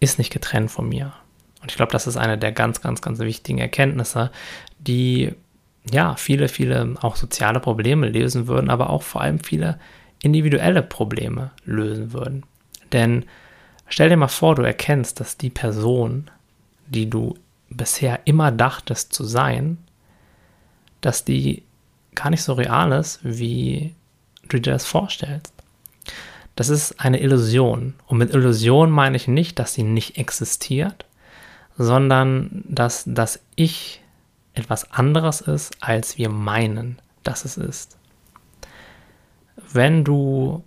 ist 0.00 0.18
nicht 0.18 0.32
getrennt 0.32 0.70
von 0.70 0.88
mir. 0.88 1.12
Und 1.62 1.70
ich 1.70 1.76
glaube, 1.76 1.92
das 1.92 2.06
ist 2.06 2.16
eine 2.16 2.36
der 2.36 2.52
ganz, 2.52 2.80
ganz, 2.80 3.00
ganz 3.00 3.20
wichtigen 3.20 3.58
Erkenntnisse, 3.58 4.30
die 4.78 5.32
ja 5.90 6.16
viele, 6.16 6.48
viele 6.48 6.96
auch 7.00 7.16
soziale 7.16 7.60
Probleme 7.60 8.08
lösen 8.08 8.48
würden, 8.48 8.68
aber 8.68 8.90
auch 8.90 9.02
vor 9.02 9.20
allem 9.20 9.38
viele 9.38 9.78
individuelle 10.22 10.82
Probleme 10.82 11.52
lösen 11.64 12.12
würden. 12.12 12.42
Denn 12.92 13.24
stell 13.88 14.08
dir 14.08 14.16
mal 14.16 14.28
vor, 14.28 14.56
du 14.56 14.62
erkennst, 14.62 15.20
dass 15.20 15.36
die 15.36 15.50
Person, 15.50 16.30
die 16.86 17.08
du 17.08 17.36
bisher 17.70 18.20
immer 18.24 18.50
dachtest 18.50 19.12
zu 19.12 19.24
sein, 19.24 19.78
dass 21.00 21.24
die 21.24 21.62
gar 22.14 22.30
nicht 22.30 22.42
so 22.42 22.52
real 22.52 22.92
ist, 22.92 23.20
wie 23.22 23.94
du 24.48 24.60
dir 24.60 24.72
das 24.72 24.86
vorstellst. 24.86 25.54
Das 26.54 26.68
ist 26.68 27.00
eine 27.00 27.20
Illusion. 27.20 27.94
Und 28.06 28.18
mit 28.18 28.34
Illusion 28.34 28.90
meine 28.90 29.16
ich 29.16 29.26
nicht, 29.26 29.58
dass 29.58 29.74
sie 29.74 29.84
nicht 29.84 30.18
existiert, 30.18 31.06
sondern 31.76 32.64
dass 32.66 33.04
das 33.06 33.40
Ich 33.56 34.02
etwas 34.54 34.92
anderes 34.92 35.40
ist, 35.40 35.72
als 35.80 36.18
wir 36.18 36.28
meinen, 36.28 37.00
dass 37.22 37.44
es 37.44 37.56
ist. 37.56 37.96
Wenn 39.72 40.04
du 40.04 40.64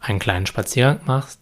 einen 0.00 0.18
kleinen 0.18 0.46
Spaziergang 0.46 1.00
machst, 1.06 1.40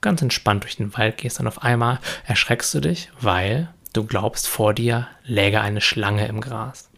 ganz 0.00 0.22
entspannt 0.22 0.64
durch 0.64 0.76
den 0.76 0.96
Wald 0.96 1.16
gehst 1.16 1.40
und 1.40 1.46
auf 1.46 1.62
einmal 1.62 1.98
erschreckst 2.26 2.72
du 2.74 2.80
dich, 2.80 3.10
weil 3.20 3.72
du 3.92 4.04
glaubst, 4.04 4.46
vor 4.46 4.74
dir 4.74 5.08
läge 5.24 5.60
eine 5.60 5.80
Schlange 5.80 6.26
im 6.26 6.40
Gras. 6.40 6.90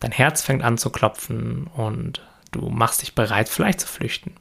Dein 0.00 0.12
Herz 0.12 0.42
fängt 0.42 0.62
an 0.62 0.78
zu 0.78 0.90
klopfen 0.90 1.66
und 1.68 2.22
du 2.50 2.68
machst 2.68 3.02
dich 3.02 3.14
bereit, 3.14 3.48
vielleicht 3.48 3.80
zu 3.80 3.86
flüchten. 3.86 4.34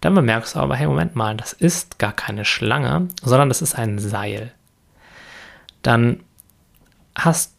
Dann 0.00 0.14
bemerkst 0.14 0.54
du 0.54 0.58
aber, 0.58 0.74
hey, 0.74 0.86
Moment 0.86 1.14
mal, 1.14 1.36
das 1.36 1.52
ist 1.52 1.98
gar 1.98 2.12
keine 2.12 2.44
Schlange, 2.44 3.08
sondern 3.22 3.48
das 3.48 3.62
ist 3.62 3.74
ein 3.74 3.98
Seil 3.98 4.52
dann 5.82 6.20
hast, 7.14 7.54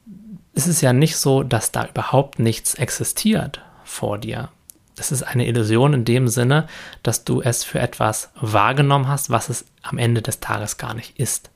ist 0.54 0.68
es 0.68 0.82
ja 0.82 0.94
nicht 0.94 1.18
so, 1.18 1.44
dass 1.44 1.72
da 1.72 1.86
überhaupt 1.86 2.40
nichts 2.40 2.76
existiert 2.76 3.62
vor 3.84 4.18
dir. 4.18 4.50
Es 4.98 5.12
ist 5.12 5.24
eine 5.24 5.48
Illusion 5.48 5.94
in 5.94 6.06
dem 6.06 6.28
Sinne, 6.28 6.68
dass 7.02 7.24
du 7.24 7.42
es 7.42 7.64
für 7.64 7.80
etwas 7.80 8.32
wahrgenommen 8.36 9.08
hast, 9.08 9.30
was 9.30 9.50
es 9.50 9.66
am 9.82 9.98
Ende 9.98 10.22
des 10.22 10.40
Tages 10.40 10.78
gar 10.78 10.94
nicht 10.94 11.20
ist. 11.20 11.50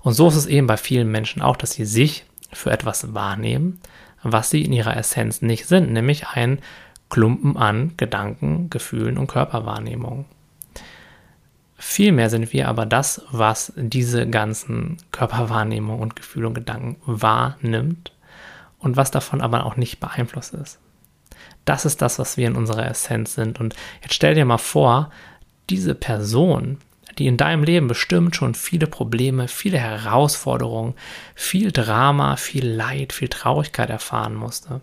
Und 0.00 0.14
so 0.14 0.28
ist 0.28 0.36
es 0.36 0.46
eben 0.46 0.66
bei 0.66 0.78
vielen 0.78 1.10
Menschen 1.10 1.42
auch, 1.42 1.56
dass 1.56 1.72
sie 1.72 1.84
sich 1.84 2.24
für 2.52 2.70
etwas 2.70 3.12
wahrnehmen, 3.14 3.80
was 4.22 4.50
sie 4.50 4.64
in 4.64 4.72
ihrer 4.72 4.96
Essenz 4.96 5.42
nicht 5.42 5.66
sind, 5.66 5.92
nämlich 5.92 6.28
ein 6.28 6.60
Klumpen 7.10 7.56
an 7.56 7.94
Gedanken, 7.96 8.70
Gefühlen 8.70 9.18
und 9.18 9.26
Körperwahrnehmungen. 9.26 10.24
Vielmehr 11.82 12.28
sind 12.28 12.52
wir 12.52 12.68
aber 12.68 12.84
das, 12.84 13.22
was 13.30 13.72
diese 13.74 14.28
ganzen 14.28 14.98
Körperwahrnehmungen 15.12 16.02
und 16.02 16.14
Gefühle 16.14 16.48
und 16.48 16.52
Gedanken 16.52 16.96
wahrnimmt 17.06 18.12
und 18.78 18.98
was 18.98 19.10
davon 19.10 19.40
aber 19.40 19.64
auch 19.64 19.76
nicht 19.76 19.98
beeinflusst 19.98 20.52
ist. 20.52 20.78
Das 21.64 21.86
ist 21.86 22.02
das, 22.02 22.18
was 22.18 22.36
wir 22.36 22.46
in 22.48 22.54
unserer 22.54 22.86
Essenz 22.86 23.32
sind. 23.32 23.60
Und 23.60 23.74
jetzt 24.02 24.12
stell 24.12 24.34
dir 24.34 24.44
mal 24.44 24.58
vor, 24.58 25.10
diese 25.70 25.94
Person, 25.94 26.76
die 27.16 27.26
in 27.26 27.38
deinem 27.38 27.64
Leben 27.64 27.88
bestimmt 27.88 28.36
schon 28.36 28.54
viele 28.54 28.86
Probleme, 28.86 29.48
viele 29.48 29.78
Herausforderungen, 29.78 30.92
viel 31.34 31.72
Drama, 31.72 32.36
viel 32.36 32.68
Leid, 32.68 33.14
viel 33.14 33.28
Traurigkeit 33.28 33.88
erfahren 33.88 34.34
musste. 34.34 34.82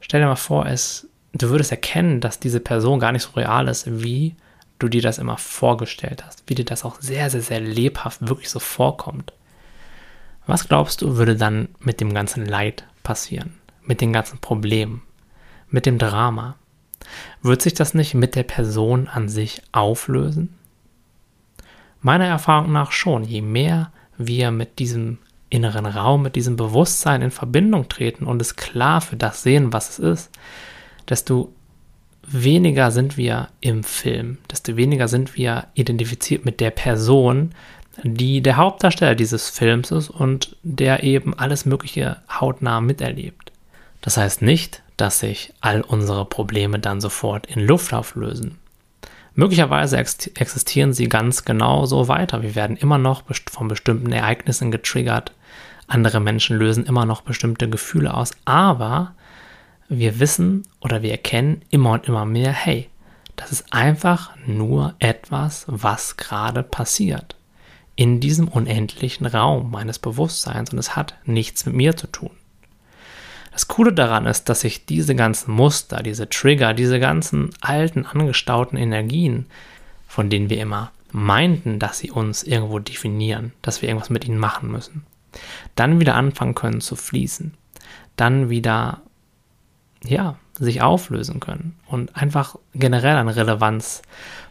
Stell 0.00 0.20
dir 0.20 0.26
mal 0.26 0.34
vor, 0.34 0.66
es, 0.66 1.06
du 1.34 1.50
würdest 1.50 1.70
erkennen, 1.70 2.20
dass 2.20 2.40
diese 2.40 2.58
Person 2.58 2.98
gar 2.98 3.12
nicht 3.12 3.22
so 3.22 3.30
real 3.36 3.68
ist, 3.68 4.02
wie 4.02 4.34
du 4.80 4.88
dir 4.88 5.02
das 5.02 5.18
immer 5.18 5.38
vorgestellt 5.38 6.24
hast, 6.26 6.42
wie 6.46 6.54
dir 6.54 6.64
das 6.64 6.84
auch 6.84 7.00
sehr, 7.00 7.30
sehr, 7.30 7.42
sehr 7.42 7.60
lebhaft 7.60 8.26
wirklich 8.28 8.50
so 8.50 8.58
vorkommt. 8.58 9.32
Was 10.46 10.68
glaubst 10.68 11.02
du, 11.02 11.16
würde 11.16 11.36
dann 11.36 11.68
mit 11.78 12.00
dem 12.00 12.12
ganzen 12.12 12.44
Leid 12.44 12.84
passieren, 13.02 13.54
mit 13.84 14.00
den 14.00 14.12
ganzen 14.12 14.38
Problemen, 14.38 15.02
mit 15.68 15.86
dem 15.86 15.98
Drama? 15.98 16.56
Wird 17.42 17.62
sich 17.62 17.74
das 17.74 17.94
nicht 17.94 18.14
mit 18.14 18.34
der 18.34 18.42
Person 18.42 19.08
an 19.08 19.28
sich 19.28 19.62
auflösen? 19.72 20.54
Meiner 22.00 22.26
Erfahrung 22.26 22.72
nach 22.72 22.92
schon. 22.92 23.24
Je 23.24 23.42
mehr 23.42 23.92
wir 24.16 24.50
mit 24.50 24.78
diesem 24.78 25.18
inneren 25.50 25.86
Raum, 25.86 26.22
mit 26.22 26.36
diesem 26.36 26.56
Bewusstsein 26.56 27.22
in 27.22 27.30
Verbindung 27.30 27.88
treten 27.88 28.24
und 28.24 28.40
es 28.40 28.56
klar 28.56 29.00
für 29.00 29.16
das 29.16 29.42
sehen, 29.42 29.72
was 29.72 29.90
es 29.90 29.98
ist, 29.98 30.30
desto 31.08 31.52
weniger 32.26 32.90
sind 32.90 33.16
wir 33.16 33.48
im 33.60 33.84
Film, 33.84 34.38
desto 34.50 34.76
weniger 34.76 35.08
sind 35.08 35.36
wir 35.36 35.66
identifiziert 35.74 36.44
mit 36.44 36.60
der 36.60 36.70
Person, 36.70 37.52
die 38.02 38.40
der 38.40 38.56
Hauptdarsteller 38.56 39.14
dieses 39.14 39.50
Films 39.50 39.90
ist 39.90 40.10
und 40.10 40.56
der 40.62 41.02
eben 41.02 41.34
alles 41.34 41.66
Mögliche 41.66 42.18
hautnah 42.30 42.80
miterlebt. 42.80 43.52
Das 44.00 44.16
heißt 44.16 44.42
nicht, 44.42 44.82
dass 44.96 45.20
sich 45.20 45.52
all 45.60 45.80
unsere 45.82 46.24
Probleme 46.24 46.78
dann 46.78 47.00
sofort 47.00 47.46
in 47.46 47.60
Luft 47.60 47.92
auflösen. 47.92 48.58
Möglicherweise 49.34 49.96
existieren 49.96 50.92
sie 50.92 51.08
ganz 51.08 51.44
genau 51.44 51.86
so 51.86 52.08
weiter. 52.08 52.42
Wir 52.42 52.54
werden 52.54 52.76
immer 52.76 52.98
noch 52.98 53.22
von 53.50 53.68
bestimmten 53.68 54.12
Ereignissen 54.12 54.70
getriggert. 54.70 55.32
Andere 55.86 56.20
Menschen 56.20 56.58
lösen 56.58 56.84
immer 56.84 57.06
noch 57.06 57.22
bestimmte 57.22 57.68
Gefühle 57.68 58.12
aus. 58.12 58.32
Aber 58.44 59.14
wir 59.90 60.20
wissen 60.20 60.62
oder 60.80 61.02
wir 61.02 61.10
erkennen 61.10 61.62
immer 61.68 61.92
und 61.92 62.06
immer 62.06 62.24
mehr, 62.24 62.52
hey, 62.52 62.88
das 63.34 63.52
ist 63.52 63.72
einfach 63.72 64.30
nur 64.46 64.94
etwas, 65.00 65.64
was 65.66 66.16
gerade 66.16 66.62
passiert. 66.62 67.34
In 67.96 68.20
diesem 68.20 68.48
unendlichen 68.48 69.26
Raum 69.26 69.70
meines 69.70 69.98
Bewusstseins 69.98 70.72
und 70.72 70.78
es 70.78 70.94
hat 70.94 71.16
nichts 71.24 71.66
mit 71.66 71.74
mir 71.74 71.96
zu 71.96 72.06
tun. 72.06 72.30
Das 73.52 73.66
Coole 73.66 73.92
daran 73.92 74.26
ist, 74.26 74.48
dass 74.48 74.60
sich 74.60 74.86
diese 74.86 75.16
ganzen 75.16 75.52
Muster, 75.52 76.02
diese 76.02 76.28
Trigger, 76.28 76.72
diese 76.72 77.00
ganzen 77.00 77.50
alten 77.60 78.06
angestauten 78.06 78.78
Energien, 78.78 79.46
von 80.06 80.30
denen 80.30 80.50
wir 80.50 80.60
immer 80.60 80.92
meinten, 81.10 81.80
dass 81.80 81.98
sie 81.98 82.12
uns 82.12 82.44
irgendwo 82.44 82.78
definieren, 82.78 83.52
dass 83.60 83.82
wir 83.82 83.88
irgendwas 83.88 84.10
mit 84.10 84.24
ihnen 84.24 84.38
machen 84.38 84.70
müssen, 84.70 85.04
dann 85.74 85.98
wieder 85.98 86.14
anfangen 86.14 86.54
können 86.54 86.80
zu 86.80 86.94
fließen, 86.94 87.54
dann 88.14 88.50
wieder 88.50 89.02
ja, 90.04 90.36
sich 90.58 90.82
auflösen 90.82 91.40
können 91.40 91.76
und 91.86 92.14
einfach 92.16 92.56
generell 92.74 93.16
an 93.16 93.28
Relevanz 93.28 94.02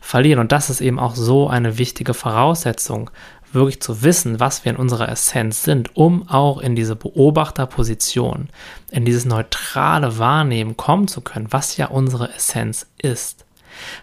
verlieren. 0.02 0.40
Und 0.40 0.52
das 0.52 0.70
ist 0.70 0.82
eben 0.82 1.00
auch 1.00 1.16
so 1.16 1.48
eine 1.48 1.78
wichtige 1.78 2.14
Voraussetzung, 2.14 3.12
wirklich 3.52 3.82
zu 3.82 4.04
wissen, 4.04 4.40
was 4.40 4.64
wir 4.64 4.72
in 4.72 4.78
unserer 4.78 5.10
Essenz 5.10 5.64
sind, 5.64 5.96
um 5.96 6.28
auch 6.28 6.60
in 6.60 6.76
diese 6.76 6.96
Beobachterposition, 6.96 8.50
in 8.92 9.06
dieses 9.06 9.26
neutrale 9.26 10.18
Wahrnehmen 10.18 10.78
kommen 10.78 11.08
zu 11.08 11.22
können, 11.22 11.48
was 11.52 11.78
ja 11.78 11.88
unsere 11.88 12.34
Essenz 12.34 12.88
ist. 13.02 13.46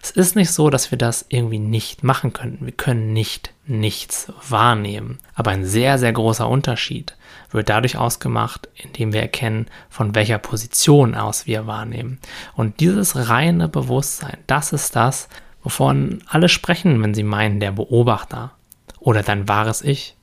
Es 0.03 0.11
ist 0.11 0.37
nicht 0.37 0.51
so, 0.51 0.71
dass 0.71 0.91
wir 0.91 0.99
das 0.99 1.27
irgendwie 1.29 1.59
nicht 1.59 2.03
machen 2.03 2.33
könnten. 2.33 2.65
Wir 2.65 2.73
können 2.73 3.13
nicht 3.13 3.53
nichts 3.67 4.33
wahrnehmen. 4.49 5.19
Aber 5.35 5.51
ein 5.51 5.65
sehr, 5.65 5.99
sehr 5.99 6.13
großer 6.13 6.49
Unterschied 6.49 7.17
wird 7.51 7.69
dadurch 7.69 7.97
ausgemacht, 7.97 8.69
indem 8.75 9.13
wir 9.13 9.21
erkennen, 9.21 9.67
von 9.89 10.15
welcher 10.15 10.39
Position 10.39 11.15
aus 11.15 11.47
wir 11.47 11.67
wahrnehmen. 11.67 12.19
Und 12.55 12.81
dieses 12.81 13.29
reine 13.29 13.69
Bewusstsein, 13.69 14.39
das 14.47 14.73
ist 14.73 14.95
das, 14.95 15.29
wovon 15.63 16.23
alle 16.29 16.49
sprechen, 16.49 17.03
wenn 17.03 17.15
sie 17.15 17.25
meinen, 17.25 17.61
der 17.61 17.73
Beobachter 17.73 18.53
oder 19.01 19.23
dein 19.23 19.49
wahres 19.49 19.83
Ich 19.83 20.16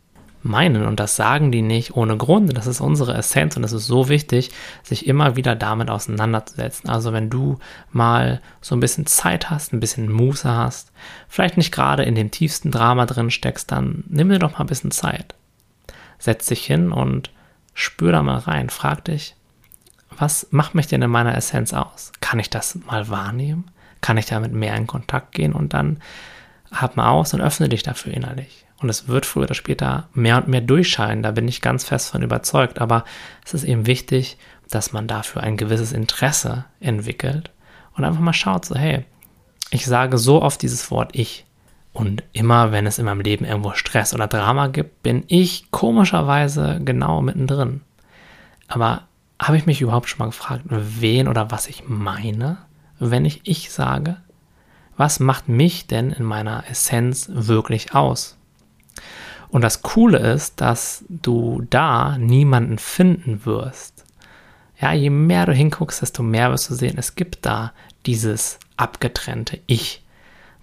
meinen. 0.44 0.86
Und 0.86 1.00
das 1.00 1.16
sagen 1.16 1.52
die 1.52 1.62
nicht 1.62 1.96
ohne 1.96 2.18
Grund. 2.18 2.56
Das 2.56 2.68
ist 2.68 2.82
unsere 2.82 3.14
Essenz 3.16 3.58
und 3.58 3.64
es 3.64 3.72
ist 3.72 3.88
so 3.88 4.10
wichtig, 4.10 4.52
sich 4.84 5.08
immer 5.08 5.36
wieder 5.36 5.56
damit 5.56 5.90
auseinanderzusetzen. 5.90 6.90
Also 6.90 7.14
wenn 7.14 7.30
du 7.30 7.60
mal 7.92 8.42
so 8.62 8.76
ein 8.76 8.80
bisschen 8.80 9.06
Zeit 9.06 9.50
hast, 9.50 9.74
ein 9.74 9.80
bisschen 9.80 10.12
Muße 10.12 10.50
hast, 10.50 10.92
vielleicht 11.28 11.58
nicht 11.58 11.72
gerade 11.72 12.04
in 12.04 12.16
dem 12.16 12.32
tiefsten 12.32 12.72
Drama 12.72 13.06
drin 13.06 13.32
steckst, 13.32 13.72
dann 13.72 14.04
nimm 14.08 14.30
dir 14.30 14.40
doch 14.40 14.54
mal 14.54 14.62
ein 14.62 14.68
bisschen 14.68 14.92
Zeit. 14.92 15.36
Setz 16.20 16.46
dich 16.46 16.66
hin 16.66 16.92
und 16.92 17.32
spür 17.74 18.12
da 18.12 18.24
mal 18.24 18.38
rein. 18.38 18.70
Frag 18.70 19.06
dich, 19.06 19.36
was 20.18 20.48
macht 20.52 20.76
mich 20.76 20.88
denn 20.88 21.02
in 21.02 21.10
meiner 21.10 21.36
Essenz 21.36 21.74
aus? 21.74 22.12
Kann 22.22 22.40
ich 22.40 22.50
das 22.50 22.76
mal 22.86 23.10
wahrnehmen? 23.10 23.66
Kann 24.02 24.18
ich 24.18 24.26
damit 24.26 24.54
mehr 24.54 24.76
in 24.76 24.88
Kontakt 24.88 25.32
gehen? 25.34 25.54
Und 25.54 25.74
dann 25.74 26.00
hab 26.72 26.98
mal 26.98 27.10
aus 27.10 27.34
und 27.34 27.42
öffne 27.42 27.70
dich 27.70 27.84
dafür 27.84 28.14
innerlich. 28.14 28.66
Und 28.84 28.90
es 28.90 29.08
wird 29.08 29.26
früher 29.26 29.44
oder 29.44 29.54
später 29.54 30.10
mehr 30.14 30.38
und 30.38 30.50
mehr 30.50 30.62
durchscheinen, 30.62 31.24
da 31.24 31.32
bin 31.32 31.48
ich 31.48 31.62
ganz 31.62 31.86
fest 31.86 32.12
von 32.12 32.22
überzeugt. 32.22 32.80
Aber 32.80 33.06
es 33.46 33.54
ist 33.54 33.64
eben 33.64 33.88
wichtig, 33.88 34.38
dass 34.70 34.92
man 34.92 35.08
dafür 35.08 35.42
ein 35.42 35.58
gewisses 35.58 35.94
Interesse 35.94 36.66
entwickelt 36.82 37.52
und 37.96 38.04
einfach 38.04 38.20
mal 38.20 38.34
schaut, 38.34 38.66
so, 38.66 38.76
hey, 38.76 39.06
ich 39.72 39.86
sage 39.86 40.18
so 40.18 40.42
oft 40.42 40.62
dieses 40.62 40.92
Wort 40.92 41.12
ich. 41.14 41.46
Und 41.94 42.24
immer, 42.34 42.72
wenn 42.72 42.86
es 42.86 43.00
in 43.00 43.06
meinem 43.06 43.22
Leben 43.22 43.46
irgendwo 43.46 43.72
Stress 43.74 44.14
oder 44.14 44.28
Drama 44.28 44.68
gibt, 44.68 45.02
bin 45.02 45.24
ich 45.28 45.72
komischerweise 45.72 46.82
genau 46.84 47.22
mittendrin. 47.22 47.82
Aber 48.68 49.04
habe 49.40 49.58
ich 49.58 49.66
mich 49.66 49.82
überhaupt 49.82 50.10
schon 50.10 50.20
mal 50.20 50.26
gefragt, 50.26 50.64
wen 50.68 51.28
oder 51.28 51.52
was 51.52 51.68
ich 51.68 51.88
meine, 51.88 52.58
wenn 53.00 53.26
ich 53.26 53.42
ich 53.46 53.72
sage? 53.72 54.18
Was 54.98 55.20
macht 55.20 55.48
mich 55.48 55.88
denn 55.88 56.12
in 56.12 56.24
meiner 56.24 56.66
Essenz 56.70 57.30
wirklich 57.32 57.96
aus? 57.96 58.38
Und 59.54 59.62
das 59.62 59.84
Coole 59.84 60.18
ist, 60.18 60.62
dass 60.62 61.06
du 61.10 61.64
da 61.70 62.18
niemanden 62.18 62.80
finden 62.80 63.46
wirst. 63.46 64.04
Ja, 64.82 64.94
je 64.94 65.12
mehr 65.12 65.46
du 65.46 65.54
hinguckst, 65.54 66.02
desto 66.02 66.24
mehr 66.24 66.50
wirst 66.50 66.72
du 66.72 66.74
sehen, 66.74 66.96
es 66.98 67.14
gibt 67.14 67.46
da 67.46 67.72
dieses 68.08 68.58
abgetrennte 68.78 69.60
Ich, 69.68 70.02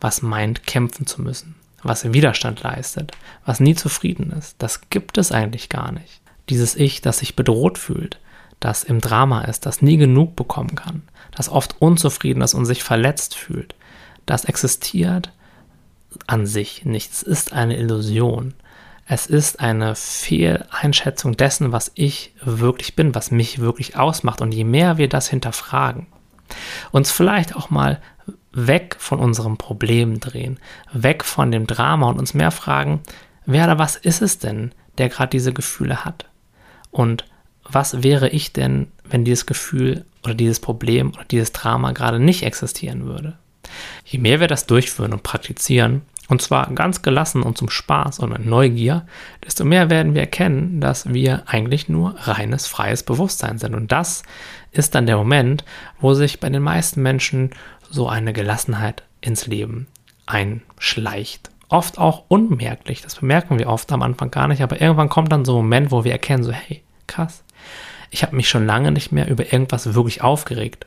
was 0.01 0.23
meint, 0.23 0.67
kämpfen 0.67 1.07
zu 1.07 1.23
müssen, 1.23 1.55
was 1.85 2.13
Widerstand 2.13 2.65
leistet, 2.65 3.13
was 3.47 3.61
nie 3.61 3.77
zufrieden 3.77 4.33
ist. 4.33 4.57
Das 4.59 4.91
gibt 4.91 5.19
es 5.19 5.31
eigentlich 5.31 5.69
gar 5.69 5.93
nicht. 5.93 6.21
Dieses 6.49 6.75
Ich, 6.75 7.01
das 7.01 7.21
sich 7.21 7.37
bedroht 7.37 7.79
fühlt, 7.79 8.19
das 8.59 8.83
im 8.83 9.01
Drama 9.01 9.43
ist, 9.43 9.67
das 9.67 9.83
nie 9.83 9.99
genug 9.99 10.35
bekommen 10.35 10.75
kann, 10.75 11.03
das 11.31 11.49
oft 11.49 11.81
unzufrieden 11.81 12.43
ist 12.43 12.55
und 12.55 12.67
sich 12.67 12.83
verletzt 12.83 13.37
fühlt, 13.37 13.77
das 14.27 14.47
existiert 14.47 15.31
an 16.27 16.45
sich 16.45 16.85
nicht. 16.85 17.13
Es 17.13 17.23
ist 17.23 17.53
eine 17.53 17.77
Illusion. 17.77 18.53
Es 19.07 19.27
ist 19.27 19.61
eine 19.61 19.97
Fehleinschätzung 19.97 21.37
dessen, 21.37 21.73
was 21.73 21.91
ich 21.95 22.33
wirklich 22.43 22.95
bin, 22.95 23.15
was 23.15 23.31
mich 23.31 23.59
wirklich 23.59 23.97
ausmacht. 23.97 24.41
Und 24.41 24.53
je 24.53 24.65
mehr 24.65 24.99
wir 24.99 25.09
das 25.09 25.29
hinterfragen, 25.29 26.07
uns 26.93 27.11
vielleicht 27.11 27.57
auch 27.57 27.71
mal 27.71 28.01
weg 28.53 28.97
von 28.99 29.19
unserem 29.19 29.57
Problem 29.57 30.21
drehen, 30.21 30.59
weg 30.93 31.25
von 31.25 31.51
dem 31.51 31.67
Drama 31.67 32.09
und 32.09 32.19
uns 32.19 32.35
mehr 32.35 32.51
fragen, 32.51 33.01
wer 33.47 33.65
oder 33.65 33.79
was 33.79 33.97
ist 33.97 34.23
es 34.23 34.39
denn, 34.39 34.73
der 34.99 35.09
gerade 35.09 35.31
diese 35.31 35.53
Gefühle 35.53 36.05
hat? 36.05 36.27
Und 36.91 37.25
was 37.65 38.03
wäre 38.03 38.29
ich 38.29 38.53
denn, 38.53 38.89
wenn 39.05 39.25
dieses 39.25 39.47
Gefühl 39.47 40.05
oder 40.25 40.35
dieses 40.35 40.61
Problem 40.61 41.11
oder 41.11 41.25
dieses 41.25 41.53
Drama 41.53 41.93
gerade 41.93 42.19
nicht 42.19 42.43
existieren 42.43 43.07
würde? 43.07 43.39
Je 44.05 44.19
mehr 44.19 44.41
wir 44.41 44.49
das 44.49 44.67
durchführen 44.67 45.13
und 45.13 45.23
praktizieren, 45.23 46.03
und 46.31 46.41
zwar 46.41 46.71
ganz 46.73 47.03
gelassen 47.03 47.43
und 47.43 47.59
zum 47.59 47.69
Spaß 47.69 48.21
und 48.21 48.31
mit 48.31 48.47
Neugier, 48.47 49.05
desto 49.45 49.65
mehr 49.65 49.91
werden 49.91 50.15
wir 50.15 50.21
erkennen, 50.21 50.81
dass 50.81 51.13
wir 51.13 51.43
eigentlich 51.47 51.89
nur 51.89 52.15
reines, 52.17 52.69
freies 52.69 53.03
Bewusstsein 53.03 53.59
sind. 53.59 53.75
Und 53.75 53.91
das 53.91 54.23
ist 54.71 54.95
dann 54.95 55.07
der 55.07 55.17
Moment, 55.17 55.65
wo 55.99 56.15
sich 56.15 56.39
bei 56.39 56.49
den 56.49 56.63
meisten 56.63 57.03
Menschen 57.03 57.51
so 57.91 58.09
eine 58.09 58.33
Gelassenheit 58.33 59.03
ins 59.21 59.49
Leben 59.49 59.89
einschleicht. 60.27 61.51
Oft 61.69 61.99
auch 61.99 62.25
unmerklich, 62.29 63.03
das 63.03 63.17
bemerken 63.17 63.59
wir 63.59 63.69
oft 63.69 63.91
am 63.91 64.03
Anfang 64.03 64.31
gar 64.31 64.47
nicht, 64.47 64.63
aber 64.63 64.81
irgendwann 64.81 65.09
kommt 65.09 65.33
dann 65.33 65.45
so 65.45 65.55
ein 65.55 65.65
Moment, 65.65 65.91
wo 65.91 66.05
wir 66.05 66.13
erkennen, 66.13 66.45
so 66.45 66.53
hey, 66.53 66.83
krass, 67.09 67.43
ich 68.11 68.23
habe 68.23 68.37
mich 68.37 68.49
schon 68.49 68.67
lange 68.67 68.93
nicht 68.93 69.11
mehr 69.11 69.29
über 69.29 69.53
irgendwas 69.53 69.95
wirklich 69.95 70.23
aufgeregt. 70.23 70.87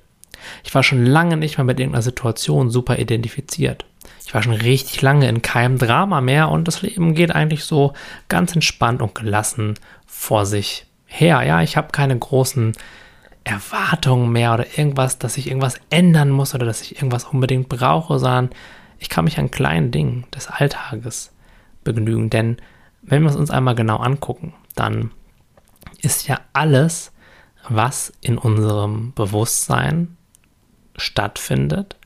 Ich 0.64 0.74
war 0.74 0.84
schon 0.84 1.06
lange 1.06 1.36
nicht 1.36 1.58
mehr 1.58 1.66
mit 1.66 1.80
irgendeiner 1.80 2.02
Situation 2.02 2.70
super 2.70 2.98
identifiziert. 2.98 3.86
Ich 4.26 4.34
war 4.34 4.42
schon 4.42 4.54
richtig 4.54 5.02
lange 5.02 5.28
in 5.28 5.42
keinem 5.42 5.78
Drama 5.78 6.22
mehr 6.22 6.50
und 6.50 6.68
das 6.68 6.82
Leben 6.82 7.14
geht 7.14 7.36
eigentlich 7.36 7.66
so 7.66 7.94
ganz 8.30 8.54
entspannt 8.54 9.02
und 9.02 9.16
gelassen 9.16 9.76
vor 10.06 10.46
sich 10.46 10.86
her. 11.06 11.44
Ja, 11.44 11.62
ich 11.62 11.78
habe 11.78 11.92
keine 11.92 12.18
großen 12.18 12.74
Erwartungen 13.44 14.32
mehr 14.32 14.54
oder 14.54 14.78
irgendwas, 14.78 15.20
dass 15.20 15.38
ich 15.38 15.48
irgendwas 15.48 15.80
ändern 15.90 16.30
muss 16.30 16.56
oder 16.56 16.66
dass 16.66 16.82
ich 16.82 16.96
irgendwas 16.96 17.26
unbedingt 17.26 17.68
brauche, 17.70 18.18
sondern 18.20 18.50
ich 19.00 19.10
kann 19.10 19.26
mich 19.26 19.38
an 19.38 19.52
kleinen 19.52 19.92
Dingen 19.92 20.26
des 20.34 20.48
Alltages 20.48 21.34
begnügen. 21.84 22.30
Denn 22.30 22.58
wenn 23.02 23.24
wir 23.24 23.30
es 23.30 23.36
uns 23.36 23.52
einmal 23.52 23.76
genau 23.76 23.98
angucken, 23.98 24.54
dann 24.76 25.12
ist 26.02 26.28
ja 26.28 26.40
alles, 26.54 27.12
was 27.68 28.14
in 28.22 28.38
unserem 28.38 29.14
Bewusstsein 29.14 30.18
stattfindet, 30.96 31.98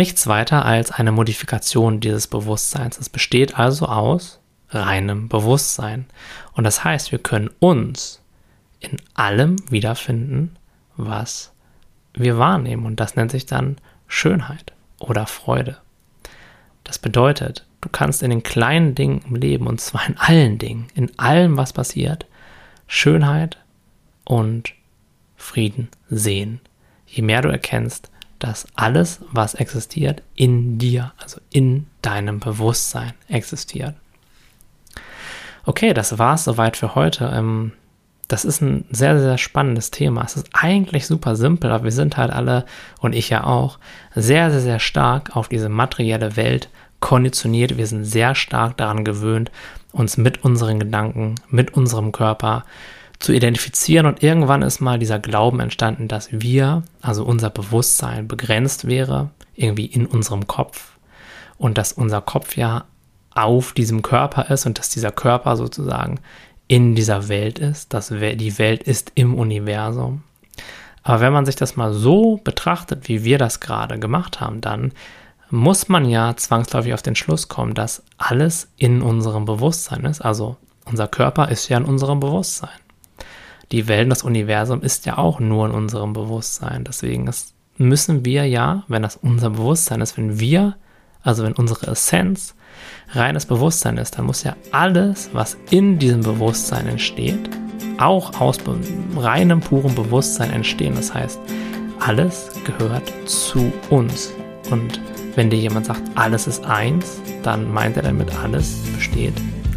nichts 0.00 0.26
weiter 0.26 0.64
als 0.64 0.90
eine 0.90 1.12
Modifikation 1.12 2.00
dieses 2.00 2.26
Bewusstseins. 2.26 2.98
Es 2.98 3.08
besteht 3.08 3.58
also 3.58 3.86
aus 3.86 4.40
reinem 4.70 5.28
Bewusstsein. 5.28 6.06
Und 6.54 6.64
das 6.64 6.84
heißt, 6.84 7.12
wir 7.12 7.18
können 7.18 7.50
uns 7.60 8.20
in 8.80 8.96
allem 9.14 9.56
wiederfinden, 9.68 10.56
was 10.96 11.52
wir 12.14 12.38
wahrnehmen. 12.38 12.86
Und 12.86 12.98
das 12.98 13.14
nennt 13.14 13.30
sich 13.30 13.46
dann 13.46 13.76
Schönheit 14.08 14.72
oder 14.98 15.26
Freude. 15.26 15.78
Das 16.84 16.98
bedeutet, 16.98 17.66
Du 17.80 17.88
kannst 17.88 18.22
in 18.22 18.30
den 18.30 18.42
kleinen 18.42 18.94
Dingen 18.94 19.22
im 19.26 19.36
Leben, 19.36 19.66
und 19.66 19.80
zwar 19.80 20.06
in 20.06 20.16
allen 20.18 20.58
Dingen, 20.58 20.88
in 20.94 21.18
allem, 21.18 21.56
was 21.56 21.72
passiert, 21.72 22.26
Schönheit 22.86 23.58
und 24.24 24.74
Frieden 25.36 25.88
sehen. 26.10 26.60
Je 27.06 27.22
mehr 27.22 27.40
du 27.40 27.48
erkennst, 27.48 28.09
dass 28.40 28.66
alles, 28.74 29.20
was 29.30 29.54
existiert, 29.54 30.22
in 30.34 30.78
dir, 30.78 31.12
also 31.18 31.40
in 31.50 31.86
deinem 32.02 32.40
Bewusstsein 32.40 33.12
existiert. 33.28 33.94
Okay, 35.64 35.94
das 35.94 36.18
war's 36.18 36.44
soweit 36.44 36.76
für 36.76 36.94
heute. 36.94 37.30
Ähm, 37.32 37.72
das 38.26 38.44
ist 38.44 38.60
ein 38.62 38.84
sehr, 38.90 39.20
sehr 39.20 39.38
spannendes 39.38 39.90
Thema. 39.90 40.24
Es 40.24 40.36
ist 40.36 40.48
eigentlich 40.52 41.06
super 41.06 41.36
simpel, 41.36 41.70
aber 41.70 41.84
wir 41.84 41.92
sind 41.92 42.16
halt 42.16 42.32
alle, 42.32 42.64
und 43.00 43.14
ich 43.14 43.28
ja 43.28 43.44
auch, 43.44 43.78
sehr, 44.14 44.50
sehr, 44.50 44.60
sehr 44.60 44.78
stark 44.78 45.36
auf 45.36 45.48
diese 45.48 45.68
materielle 45.68 46.36
Welt 46.36 46.70
konditioniert. 47.00 47.76
Wir 47.76 47.86
sind 47.86 48.04
sehr 48.04 48.34
stark 48.34 48.76
daran 48.76 49.04
gewöhnt, 49.04 49.50
uns 49.92 50.16
mit 50.16 50.44
unseren 50.44 50.78
Gedanken, 50.78 51.34
mit 51.48 51.74
unserem 51.74 52.12
Körper 52.12 52.64
zu 53.20 53.32
identifizieren. 53.32 54.06
Und 54.06 54.22
irgendwann 54.22 54.62
ist 54.62 54.80
mal 54.80 54.98
dieser 54.98 55.18
Glauben 55.18 55.60
entstanden, 55.60 56.08
dass 56.08 56.28
wir, 56.32 56.82
also 57.00 57.24
unser 57.24 57.50
Bewusstsein, 57.50 58.26
begrenzt 58.26 58.86
wäre, 58.86 59.30
irgendwie 59.54 59.86
in 59.86 60.06
unserem 60.06 60.46
Kopf. 60.46 60.96
Und 61.58 61.78
dass 61.78 61.92
unser 61.92 62.22
Kopf 62.22 62.56
ja 62.56 62.84
auf 63.32 63.72
diesem 63.72 64.02
Körper 64.02 64.50
ist 64.50 64.66
und 64.66 64.78
dass 64.78 64.88
dieser 64.88 65.12
Körper 65.12 65.56
sozusagen 65.56 66.18
in 66.66 66.94
dieser 66.94 67.28
Welt 67.28 67.58
ist, 67.58 67.92
dass 67.94 68.08
die 68.08 68.58
Welt 68.58 68.82
ist 68.82 69.12
im 69.14 69.34
Universum. 69.34 70.22
Aber 71.02 71.20
wenn 71.20 71.32
man 71.32 71.46
sich 71.46 71.56
das 71.56 71.76
mal 71.76 71.92
so 71.92 72.40
betrachtet, 72.42 73.08
wie 73.08 73.24
wir 73.24 73.38
das 73.38 73.60
gerade 73.60 73.98
gemacht 73.98 74.40
haben, 74.40 74.60
dann 74.60 74.92
muss 75.50 75.88
man 75.88 76.08
ja 76.08 76.36
zwangsläufig 76.36 76.94
auf 76.94 77.02
den 77.02 77.16
Schluss 77.16 77.48
kommen, 77.48 77.74
dass 77.74 78.02
alles 78.18 78.68
in 78.76 79.02
unserem 79.02 79.44
Bewusstsein 79.44 80.04
ist. 80.04 80.20
Also 80.20 80.56
unser 80.84 81.08
Körper 81.08 81.48
ist 81.48 81.68
ja 81.68 81.76
in 81.76 81.84
unserem 81.84 82.20
Bewusstsein. 82.20 82.70
Die 83.72 83.86
Welt, 83.86 84.10
das 84.10 84.24
Universum 84.24 84.82
ist 84.82 85.06
ja 85.06 85.16
auch 85.16 85.38
nur 85.38 85.66
in 85.66 85.72
unserem 85.72 86.12
Bewusstsein. 86.12 86.82
Deswegen 86.82 87.28
ist, 87.28 87.54
müssen 87.76 88.24
wir 88.24 88.44
ja, 88.46 88.82
wenn 88.88 89.02
das 89.02 89.16
unser 89.16 89.50
Bewusstsein 89.50 90.00
ist, 90.00 90.18
wenn 90.18 90.40
wir, 90.40 90.74
also 91.22 91.44
wenn 91.44 91.52
unsere 91.52 91.86
Essenz 91.86 92.56
reines 93.10 93.46
Bewusstsein 93.46 93.96
ist, 93.96 94.18
dann 94.18 94.26
muss 94.26 94.42
ja 94.42 94.56
alles, 94.72 95.30
was 95.32 95.56
in 95.70 96.00
diesem 96.00 96.22
Bewusstsein 96.22 96.88
entsteht, 96.88 97.48
auch 97.98 98.40
aus 98.40 98.58
reinem, 99.16 99.60
purem 99.60 99.94
Bewusstsein 99.94 100.50
entstehen. 100.50 100.96
Das 100.96 101.14
heißt, 101.14 101.38
alles 102.00 102.50
gehört 102.64 103.12
zu 103.26 103.72
uns. 103.88 104.32
Und 104.72 105.00
wenn 105.36 105.48
dir 105.48 105.60
jemand 105.60 105.86
sagt, 105.86 106.02
alles 106.16 106.48
ist 106.48 106.64
eins, 106.64 107.20
dann 107.44 107.72
meint 107.72 107.96
er 107.96 108.02
damit, 108.02 108.34
alles 108.36 108.78
besteht 108.96 109.34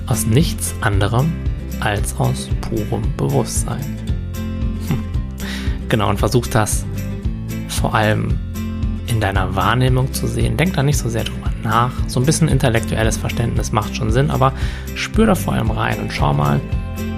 aus 0.08 0.26
nichts 0.26 0.74
anderem 0.82 1.32
als 1.80 2.18
aus 2.18 2.50
purem 2.62 3.04
Bewusstsein. 3.18 3.84
Genau, 5.90 6.10
und 6.10 6.18
versuch 6.18 6.48
das 6.48 6.86
vor 7.68 7.94
allem 7.94 8.40
in 9.06 9.20
deiner 9.20 9.56
Wahrnehmung 9.56 10.12
zu 10.12 10.26
sehen. 10.26 10.58
Denk 10.58 10.74
da 10.74 10.82
nicht 10.82 10.98
so 10.98 11.08
sehr 11.08 11.24
drüber 11.24 11.52
nach. 11.64 11.92
So 12.08 12.20
ein 12.20 12.26
bisschen 12.26 12.48
intellektuelles 12.48 13.18
Verständnis 13.18 13.72
macht 13.72 13.96
schon 13.96 14.12
Sinn, 14.12 14.32
aber 14.32 14.54
spür 14.96 15.28
da 15.28 15.36
vor 15.36 15.54
allem 15.54 15.70
rein 15.70 16.00
und 16.00 16.12
schau 16.12 16.34
mal, 16.34 16.60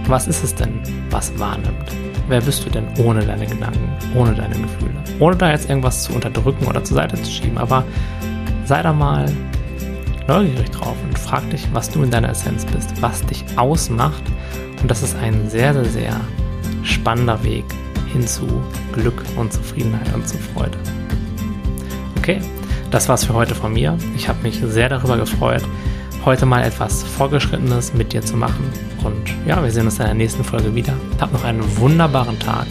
was 0.08 0.28
ist 0.28 0.44
es 0.44 0.54
denn, 0.54 0.82
was 1.10 1.38
wahrnimmt? 1.39 1.89
Wer 2.28 2.41
bist 2.41 2.65
du 2.65 2.70
denn 2.70 2.88
ohne 2.98 3.26
deine 3.26 3.46
Gedanken, 3.46 3.88
ohne 4.15 4.34
deine 4.34 4.56
Gefühle? 4.56 4.96
Ohne 5.20 5.36
da 5.36 5.52
jetzt 5.52 5.70
irgendwas 5.70 6.04
zu 6.04 6.13
unterdrücken 6.13 6.65
oder 6.65 6.84
zur 6.84 6.96
Seite 6.96 7.15
zu 7.22 7.32
schieben, 7.32 7.58
aber 7.58 7.86
sei 8.65 8.82
da 8.82 8.91
mal 8.91 9.32
neugierig 10.28 10.72
drauf 10.72 10.96
und 11.04 11.18
frag 11.18 11.50
dich, 11.50 11.68
was 11.74 11.90
du 11.90 12.04
in 12.04 12.12
deiner 12.12 12.30
Essenz 12.30 12.66
bist, 12.66 13.02
was 13.02 13.26
dich 13.26 13.44
ausmacht. 13.58 14.24
Und 14.82 14.90
das 14.90 15.04
ist 15.04 15.16
ein 15.16 15.50
sehr, 15.50 15.74
sehr, 15.74 15.86
sehr 15.86 16.22
spannender 16.84 17.44
Weg 17.44 17.66
hin 18.12 18.26
zu 18.26 18.48
Glück 18.94 19.24
und 19.36 19.52
Zufriedenheit 19.52 20.14
und 20.14 20.28
zu 20.28 20.38
Freude. 20.38 20.78
Okay, 22.18 22.40
das 22.92 23.10
war's 23.10 23.26
für 23.26 23.34
heute 23.34 23.56
von 23.56 23.74
mir. 23.74 23.98
Ich 24.16 24.28
habe 24.28 24.42
mich 24.42 24.60
sehr 24.64 24.90
darüber 24.90 25.18
gefreut, 25.18 25.64
heute 26.24 26.46
mal 26.46 26.64
etwas 26.64 27.04
Vorgeschrittenes 27.04 27.94
mit 27.94 28.14
dir 28.14 28.22
zu 28.22 28.38
machen. 28.38 28.72
Und 29.04 29.34
ja, 29.46 29.62
wir 29.62 29.72
sehen 29.72 29.86
uns 29.86 30.00
in 30.00 30.06
der 30.06 30.14
nächsten 30.14 30.44
Folge 30.44 30.74
wieder. 30.74 30.94
Hab 31.20 31.34
noch 31.34 31.44
einen 31.44 31.78
wunderbaren 31.78 32.40
Tag 32.40 32.68